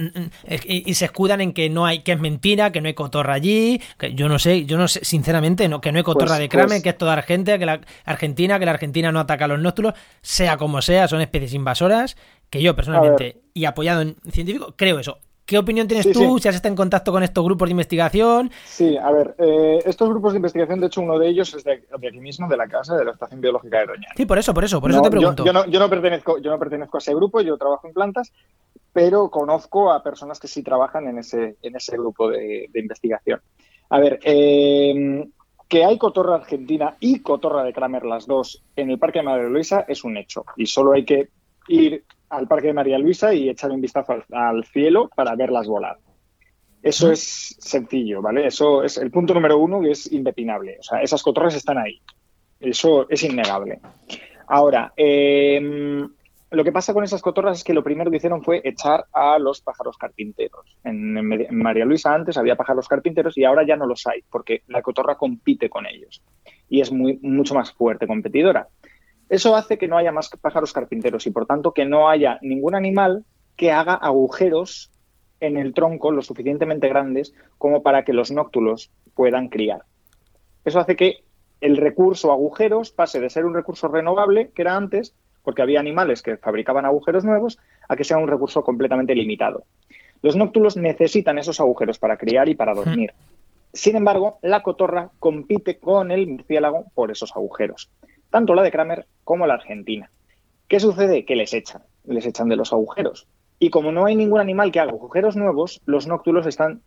[0.66, 3.80] y, se escudan en que no hay, que es mentira, que no hay cotorra allí,
[3.96, 6.48] que yo no sé, yo no sé, sinceramente, no, que no hay cotorra pues, de
[6.48, 9.48] crame, pues que es toda Argentina, que la Argentina, que la Argentina no ataca a
[9.48, 12.16] los nóctulos, sea como sea, son especies invasoras,
[12.50, 15.20] que yo personalmente, y apoyado en científico, creo eso.
[15.50, 16.38] ¿Qué opinión tienes tú?
[16.38, 18.52] Si has estado en contacto con estos grupos de investigación.
[18.64, 21.82] Sí, a ver, eh, estos grupos de investigación, de hecho, uno de ellos es de,
[21.92, 24.08] aquí mismo, de la casa, de la Estación Biológica de Doña.
[24.16, 25.44] Sí, por eso, por eso, por eso te pregunto.
[25.44, 28.32] Yo, no, pertenezco, yo no pertenezco a ese grupo, yo trabajo en plantas,
[28.92, 33.40] pero conozco a personas que sí trabajan en ese, en ese grupo de, investigación.
[33.90, 35.24] A ver, eh,
[35.70, 39.48] que hay cotorra argentina y cotorra de Kramer, las dos, en el Parque de Madre
[39.48, 40.44] Luisa, es un hecho.
[40.56, 41.28] Y solo hay que
[41.68, 45.96] ir al Parque de María Luisa y echar un vistazo al, cielo para verlas volar.
[46.82, 48.46] Eso es sencillo, ¿vale?
[48.46, 50.78] Eso es el punto número uno que es indepinable.
[50.80, 52.00] O sea, esas cotorras están ahí.
[52.58, 53.80] Eso es innegable.
[54.48, 56.08] Ahora, em,
[56.50, 59.38] lo que pasa con esas cotorras es que lo primero que hicieron fue echar a
[59.38, 60.78] los pájaros carpinteros.
[60.82, 61.14] En,
[61.56, 65.16] María Luisa antes había pájaros carpinteros y ahora ya no los hay, porque la cotorra
[65.16, 66.22] compite con ellos
[66.68, 68.68] y es muy, mucho más fuerte competidora.
[69.28, 72.74] Eso hace que no haya más pájaros carpinteros y por tanto que no haya ningún
[72.74, 74.90] animal que haga agujeros
[75.38, 79.82] en el tronco lo suficientemente grandes como para que los nóctulos puedan criar.
[80.64, 81.22] Eso hace que
[81.60, 86.22] el recurso agujeros pase de ser un recurso renovable, que era antes, porque había animales
[86.22, 89.64] que fabricaban agujeros nuevos, a que sea un recurso completamente limitado.
[90.22, 93.12] Los nóctulos necesitan esos agujeros para criar y para dormir.
[93.72, 97.90] Sin embargo, la cotorra compite con el murciélago por esos agujeros
[98.30, 100.10] tanto la de Kramer como la argentina.
[100.68, 101.24] ¿Qué sucede?
[101.24, 103.26] Que les echan, les echan de los agujeros.
[103.58, 106.80] Y como no hay ningún animal que haga agujeros nuevos, los nóctulos están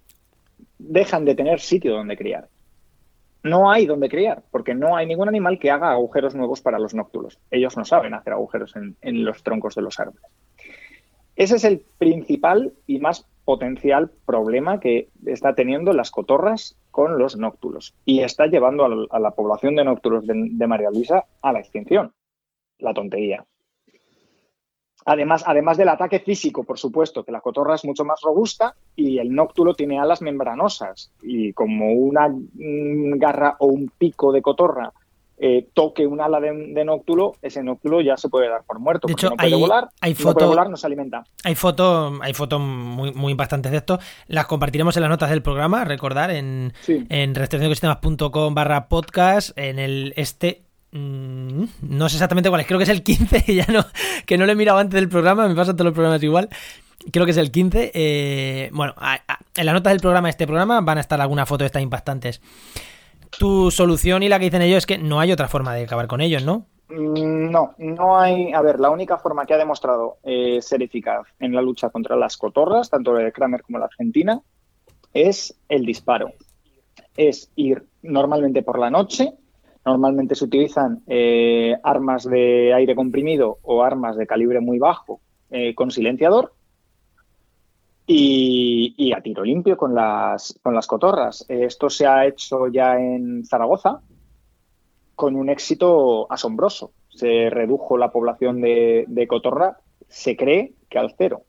[0.80, 2.48] dejan de tener sitio donde criar.
[3.44, 6.94] No hay donde criar, porque no hay ningún animal que haga agujeros nuevos para los
[6.94, 7.40] nóctulos.
[7.52, 10.24] Ellos no saben hacer agujeros en, los troncos de los árboles.
[11.36, 17.36] Ese es el principal y más potencial problema que está teniendo las cotorras con los
[17.36, 22.14] nóctulos y está llevando a la, población de nóctulos de, María Luisa a la extinción.
[22.78, 23.46] La tontería.
[25.06, 29.20] Además, además del ataque físico, por supuesto, que la cotorra es mucho más robusta y
[29.20, 32.34] el nóctulo tiene alas membranosas y como una
[33.18, 34.94] garra o un pico de cotorra
[35.46, 39.08] eh, toque un ala de, de, nóctulo, ese nóctulo ya se puede dar por muerto.
[39.08, 41.26] De hecho, no puede hay, volar, hay no puede volar, no se alimenta.
[41.44, 44.00] Hay fotos hay fotos muy, muy impactantes de esto.
[44.28, 47.06] Las compartiremos en las notas del programa, recordar, en, Sí.
[47.10, 47.34] en
[48.54, 50.63] barra podcast, en el este
[50.94, 53.86] mm, no sé exactamente cuál es, creo que es el 15, ya no,
[54.26, 56.50] que no lo he mirado antes del programa, me pasan todos los programas igual.
[57.12, 57.92] Creo que es el 15.
[57.94, 58.94] eh, bueno,
[59.56, 62.42] en las notas del programa, este programa, van a estar algunas fotos de estas impactantes.
[63.38, 66.08] Tu solución y la que dicen ellos es que no hay otra forma de acabar
[66.08, 66.68] con ellos, ¿no?
[66.90, 68.54] Mm, No, no hay.
[68.54, 72.16] A ver, la única forma que ha demostrado eh, ser eficaz en la lucha contra
[72.16, 74.40] las cotorras, tanto de Kramer como la argentina,
[75.14, 76.32] es el disparo.
[77.18, 79.34] Es ir normalmente por la noche.
[79.86, 85.20] Normalmente se utilizan eh, armas de aire comprimido o armas de calibre muy bajo
[85.52, 86.54] eh, con silenciador.
[88.06, 91.46] Y, a tiro limpio con las, con las cotorras.
[91.48, 94.02] Esto se ha hecho ya en Zaragoza,
[95.16, 96.92] con un éxito asombroso.
[97.10, 99.78] Se redujo la población de, de cotorra,
[100.10, 101.44] se cree que al cero.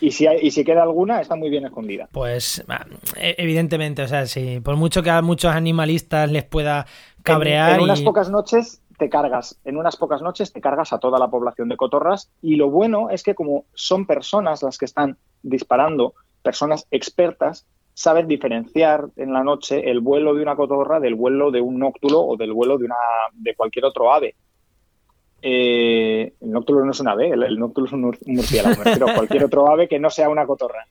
[0.00, 2.08] Y si, hay- y si queda alguna, está muy bien escondida.
[2.12, 2.64] Pues
[3.16, 6.86] e- evidentemente, o sea, sí, por mucho que a muchos animalistas les pueda
[7.22, 10.98] cabrear En, en unas pocas noches te cargas, en unas pocas noches te cargas a
[10.98, 14.84] toda la población de cotorras y lo bueno es que como son personas las que
[14.84, 21.14] están disparando, personas expertas, saben diferenciar en la noche el vuelo de una cotorra del
[21.14, 22.96] vuelo de un nóctulo o del vuelo de una
[23.34, 24.34] de cualquier otro ave.
[25.44, 28.78] Eh, el nóctulo no es un ave, el, el nóctulo es un mur- un murciélago,
[28.78, 30.86] me refiero cualquier otro ave que no sea una cotorra.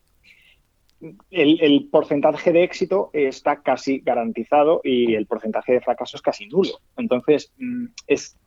[1.32, 6.47] El, el porcentaje de éxito está casi garantizado y el porcentaje de fracaso es casi
[6.47, 6.80] nulo.
[6.97, 8.38] Entonces, mm, es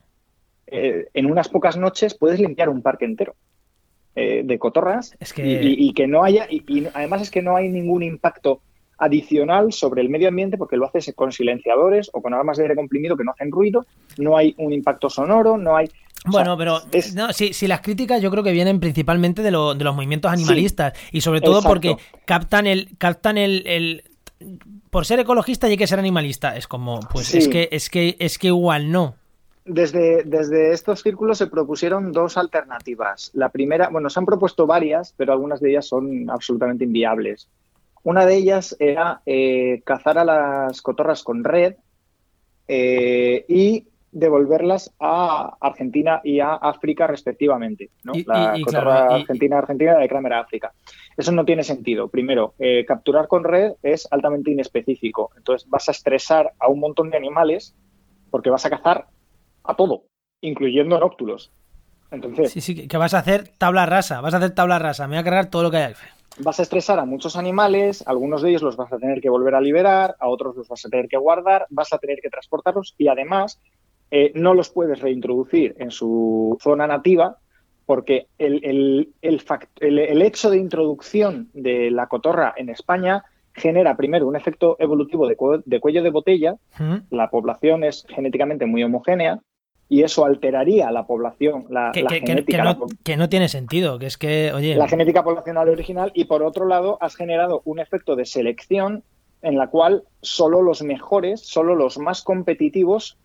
[0.67, 3.35] eh, en unas pocas noches puedes limpiar un parque entero
[4.15, 7.29] eh, de cotorras Es que- y, y- y que no haya, y, y además es
[7.29, 8.61] que no hay ningún impacto
[8.97, 12.75] adicional sobre el medio ambiente porque lo haces con silenciadores o con armas de aire
[12.75, 13.85] comprimido que no hacen ruido,
[14.17, 15.89] no hay un impacto sonoro, no hay...
[16.25, 19.75] Bueno, pero es- no, sí, sí, las críticas yo creo que vienen principalmente de, lo-
[19.75, 21.69] de los movimientos animalistas y sobre todo exacto.
[21.69, 21.95] porque
[22.25, 24.03] captan el captan el, el-
[24.89, 27.37] por ser ecologista y hay que ser animalista, es como pues Sí.
[27.39, 29.15] es que es que es que igual no.
[29.67, 33.31] Desde, desde estos círculos se propusieron dos alternativas.
[33.33, 37.47] La primera, bueno, se han propuesto varias, pero algunas de ellas son absolutamente inviables.
[38.03, 41.73] Una de ellas era eh, cazar a las cotorras con red
[42.67, 47.91] eh, y devolverlas a Argentina y a África respectivamente.
[48.03, 48.15] ¿no?
[48.15, 50.71] Y- la y- y claro, argentina argentina y la de Kramer a África.
[51.17, 52.07] Eso no tiene sentido.
[52.07, 55.31] Primero, eh, capturar con red es altamente inespecífico.
[55.35, 57.75] Entonces vas a estresar a un montón de animales
[58.31, 59.07] porque vas a cazar
[59.65, 60.03] a todo,
[60.41, 61.51] incluyendo nóctulos.
[62.11, 65.07] Entonces, Sí, sí, que- que vas a hacer tabla rasa, vas a hacer tabla rasa,
[65.07, 65.93] me voy a cargar todo lo que hay.
[66.37, 69.55] vas a estresar a muchos animales, algunos de ellos los vas a tener que volver
[69.55, 72.93] a liberar, a otros los vas a tener que guardar, vas a tener que transportarlos
[72.97, 73.61] y además
[74.11, 77.37] eh, no los puedes reintroducir en su zona nativa
[77.85, 83.23] porque el, el- el fact- el- el hecho de introducción de la cotorra en España
[83.53, 86.95] genera primero un efecto evolutivo de, cue- de cuello de botella, ¿Mm?
[87.11, 89.39] la población es genéticamente muy homogénea
[89.87, 93.29] y eso alteraría la población, la, Que, la que- que- genética, que no, que no
[93.29, 97.15] tiene sentido, que es que, oye, la genética poblacional original y por otro lado has
[97.15, 99.03] generado un efecto de selección
[99.43, 103.17] en la cual solo los mejores, solo los más competitivos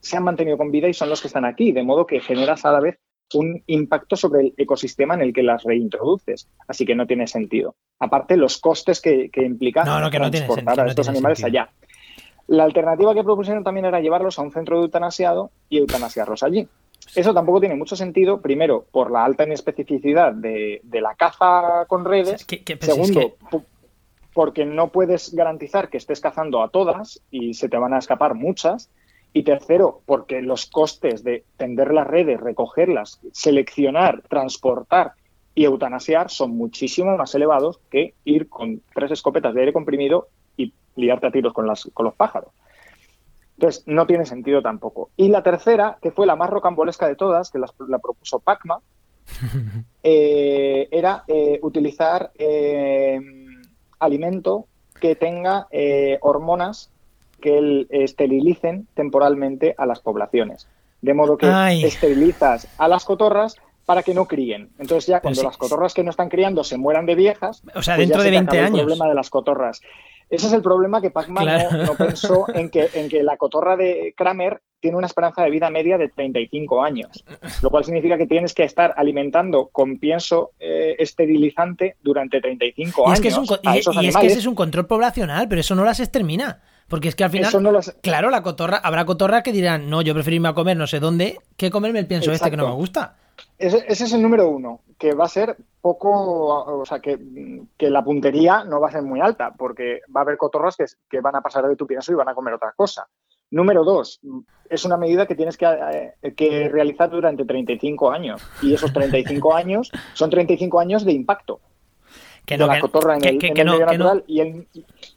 [0.00, 2.64] se han mantenido con vida y son los que están aquí, de modo que generas
[2.64, 2.98] a la vez
[3.34, 6.48] un impacto sobre el ecosistema en el que las reintroduces.
[6.66, 7.74] Así que no tiene sentido.
[7.98, 11.08] Aparte, los costes que, que implica No, no, que no tiene transportar sentido, a estos
[11.08, 11.62] animales sentido.
[11.62, 11.72] allá.
[12.46, 16.66] La alternativa que propusieron también era llevarlos a un centro de eutanasiado y eutanasiarlos allí.
[17.14, 22.04] Eso tampoco tiene mucho sentido, primero, por la alta inespecificidad de, de la caza con
[22.06, 23.20] redes, es segundo,
[23.50, 23.58] que-
[24.32, 28.34] porque no puedes garantizar que estés cazando a todas y se te van a escapar
[28.34, 28.90] muchas,
[29.32, 35.12] y tercero, porque los costes de tender las redes, recogerlas, seleccionar, transportar
[35.54, 40.72] y eutanasiar son muchísimo más elevados que ir con tres escopetas de aire comprimido y
[40.96, 42.50] liarte a tiros con, las, con los pájaros.
[43.56, 45.10] Entonces, no tiene sentido tampoco.
[45.16, 48.80] Y la tercera, que fue la más rocambolesca de todas, que las- la, propuso Pacma,
[50.02, 53.20] eh, era eh, utilizar eh,
[53.98, 54.66] alimento
[55.00, 56.90] que tenga eh, hormonas
[57.40, 60.68] que el- esterilicen temporalmente a las poblaciones.
[61.02, 61.84] De modo que Ay.
[61.84, 64.68] esterilizas a las cotorras para que no críen.
[64.78, 67.82] Entonces ya cuando sí, las cotorras que no están criando se mueran de viejas, O
[67.82, 68.78] sea, pues dentro ya de se te 20 acabó años.
[68.80, 69.80] El problema de las cotorras.
[70.30, 71.70] Ese es el problema que Pacman Claro.
[71.76, 75.50] no, no pensó en que, en que la cotorra de Kramer tiene una esperanza de
[75.50, 77.24] vida media de 35 años,
[77.62, 83.04] lo cual significa que tienes que estar alimentando con pienso eh, esterilizante durante 35 Y
[83.06, 84.54] años es, que es, un, co- a y- esos y es que ese es un
[84.54, 86.60] control poblacional, pero eso no las extermina.
[86.88, 87.50] Porque es que al final,
[88.00, 91.00] claro, la cotorra, habrá cotorras que dirán, no, yo prefiero irme a comer no sé
[91.00, 93.16] dónde que comerme el pienso este que no me gusta.
[93.58, 97.18] Ese, es el número uno, que va a ser poco, o sea, que,
[97.78, 101.20] la puntería no va a ser muy alta, porque va a haber cotorras que, que
[101.20, 103.08] van a pasar de tu pienso y van a comer otra cosa.
[103.50, 104.20] Número dos,
[104.68, 105.66] es una medida que tienes que,
[106.22, 108.42] eh, que, realizar durante 35 años.
[108.62, 111.60] Y esos 35 años son 35 años de impacto.
[112.44, 114.24] Que no, la cotorra en el, medio natural.
[114.26, 114.68] Y, el,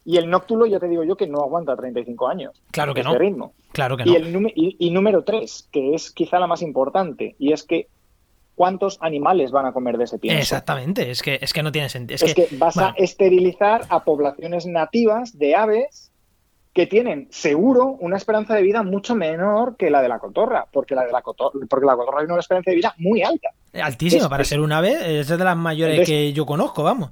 [0.03, 2.61] y el nóctulo, ya te digo yo, que no aguanta 35 años.
[2.71, 3.17] Claro que este no.
[3.17, 3.53] ritmo.
[3.71, 4.49] Claro que no.
[4.53, 7.87] Y, número tres, que es quizá la más importante, y es que
[8.55, 10.39] ¿cuántos animales van a comer de ese pienso?
[10.39, 12.25] Exactamente, es que, es que no tiene sentido.
[12.25, 16.11] Es, que, vas a esterilizar a poblaciones nativas de aves
[16.73, 20.95] que tienen seguro una esperanza de vida mucho menor que la de la cotorra, porque
[20.95, 23.49] la de la cotorra, porque la cotorra tiene una esperanza de vida muy alta.
[23.73, 27.09] Altísima, para ser una ave, es de las mayores que yo conozco, vamos.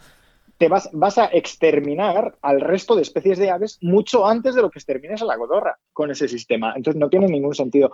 [0.58, 4.70] Te vas, vas a exterminar al resto de especies de aves mucho antes de lo
[4.70, 6.74] que extermines a la cotorra con ese sistema.
[6.76, 7.92] Entonces no tiene ningún sentido.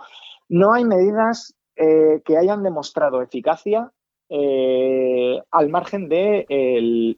[0.48, 3.92] No hay medidas eh, que hayan demostrado eficacia
[4.28, 7.16] eh, al margen de, el,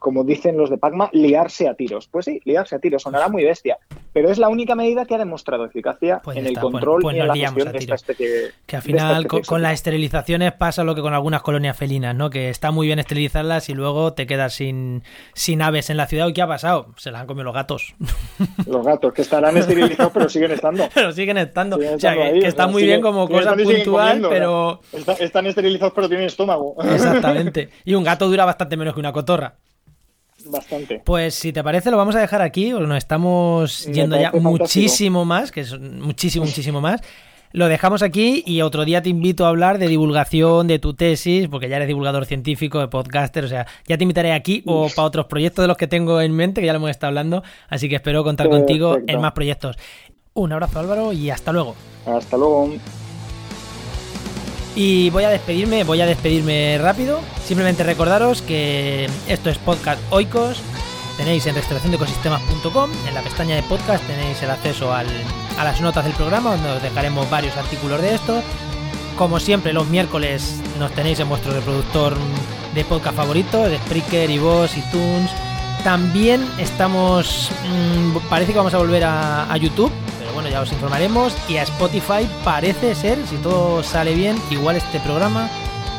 [0.00, 2.08] como dicen los de Pacma, liarse a tiros.
[2.08, 3.78] Pues sí, liarse a tiros, sonará muy bestia,
[4.12, 7.20] pero es la única medida que ha demostrado eficacia pues en el control pues y
[7.20, 8.28] en la gestión de esta especie.
[8.66, 12.28] Que al final con, las esterilizaciones pasa lo que con algunas colonias felinas, ¿no?
[12.28, 15.04] Que está muy bien esterilizarlas y luego te quedas sin,
[15.34, 16.26] sin aves en la ciudad.
[16.26, 16.88] ¿Y qué ha pasado?
[16.96, 17.94] Se las han comido los gatos.
[18.66, 20.88] Los gatos, que estarán esterilizados, pero siguen estando.
[20.92, 21.76] Pero siguen estando.
[21.76, 24.80] o sea, que, está muy bien como cosa puntual, pero...
[25.20, 26.47] están esterilizados, pero tienen estómago.
[26.94, 27.70] Exactamente.
[27.84, 29.54] Y un gato dura bastante menos que una cotorra.
[30.46, 31.02] Bastante.
[31.04, 35.50] Pues si te parece, lo vamos a dejar aquí, nos estamos yendo ya muchísimo más,
[35.50, 37.00] que es muchísimo, muchísimo más.
[37.52, 41.48] Lo dejamos aquí y otro día te invito a hablar de divulgación de tu tesis,
[41.48, 45.06] porque ya eres divulgador científico, de podcaster, o sea, ya te invitaré aquí o para
[45.06, 47.88] otros proyectos de los que tengo en mente, que ya lo hemos estado hablando, así
[47.88, 49.76] que espero contar contigo en más proyectos.
[50.34, 51.74] Un abrazo Álvaro y hasta luego.
[52.06, 52.70] Hasta luego.
[54.80, 57.20] Y voy a despedirme, voy a despedirme rápido.
[57.44, 60.60] Simplemente recordaros que esto es Podcast Oikos.
[61.16, 66.14] Tenéis en restauraciondeecosistemas.com, en la pestaña de podcast tenéis el acceso a las notas del
[66.14, 68.40] programa, donde os dejaremos varios artículos de esto.
[69.16, 72.16] Como siempre, los miércoles nos tenéis en vuestro reproductor
[72.72, 75.30] de podcast favorito, de Spreaker, y iTunes.
[75.82, 79.90] También estamos, mm, parece que vamos a volver a YouTube,
[80.38, 81.34] bueno, ya os informaremos.
[81.48, 85.50] Y a Spotify parece ser, si todo sale bien, igual este programa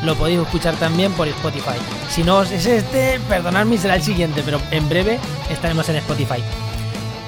[0.06, 1.78] lo podéis escuchar también por Spotify.
[2.10, 5.20] Si no es este, perdonadme, será el siguiente, pero en breve
[5.50, 6.42] estaremos en Spotify.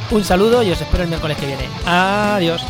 [0.10, 1.68] Un saludo y os espero el miércoles que viene.
[1.86, 2.64] Adiós.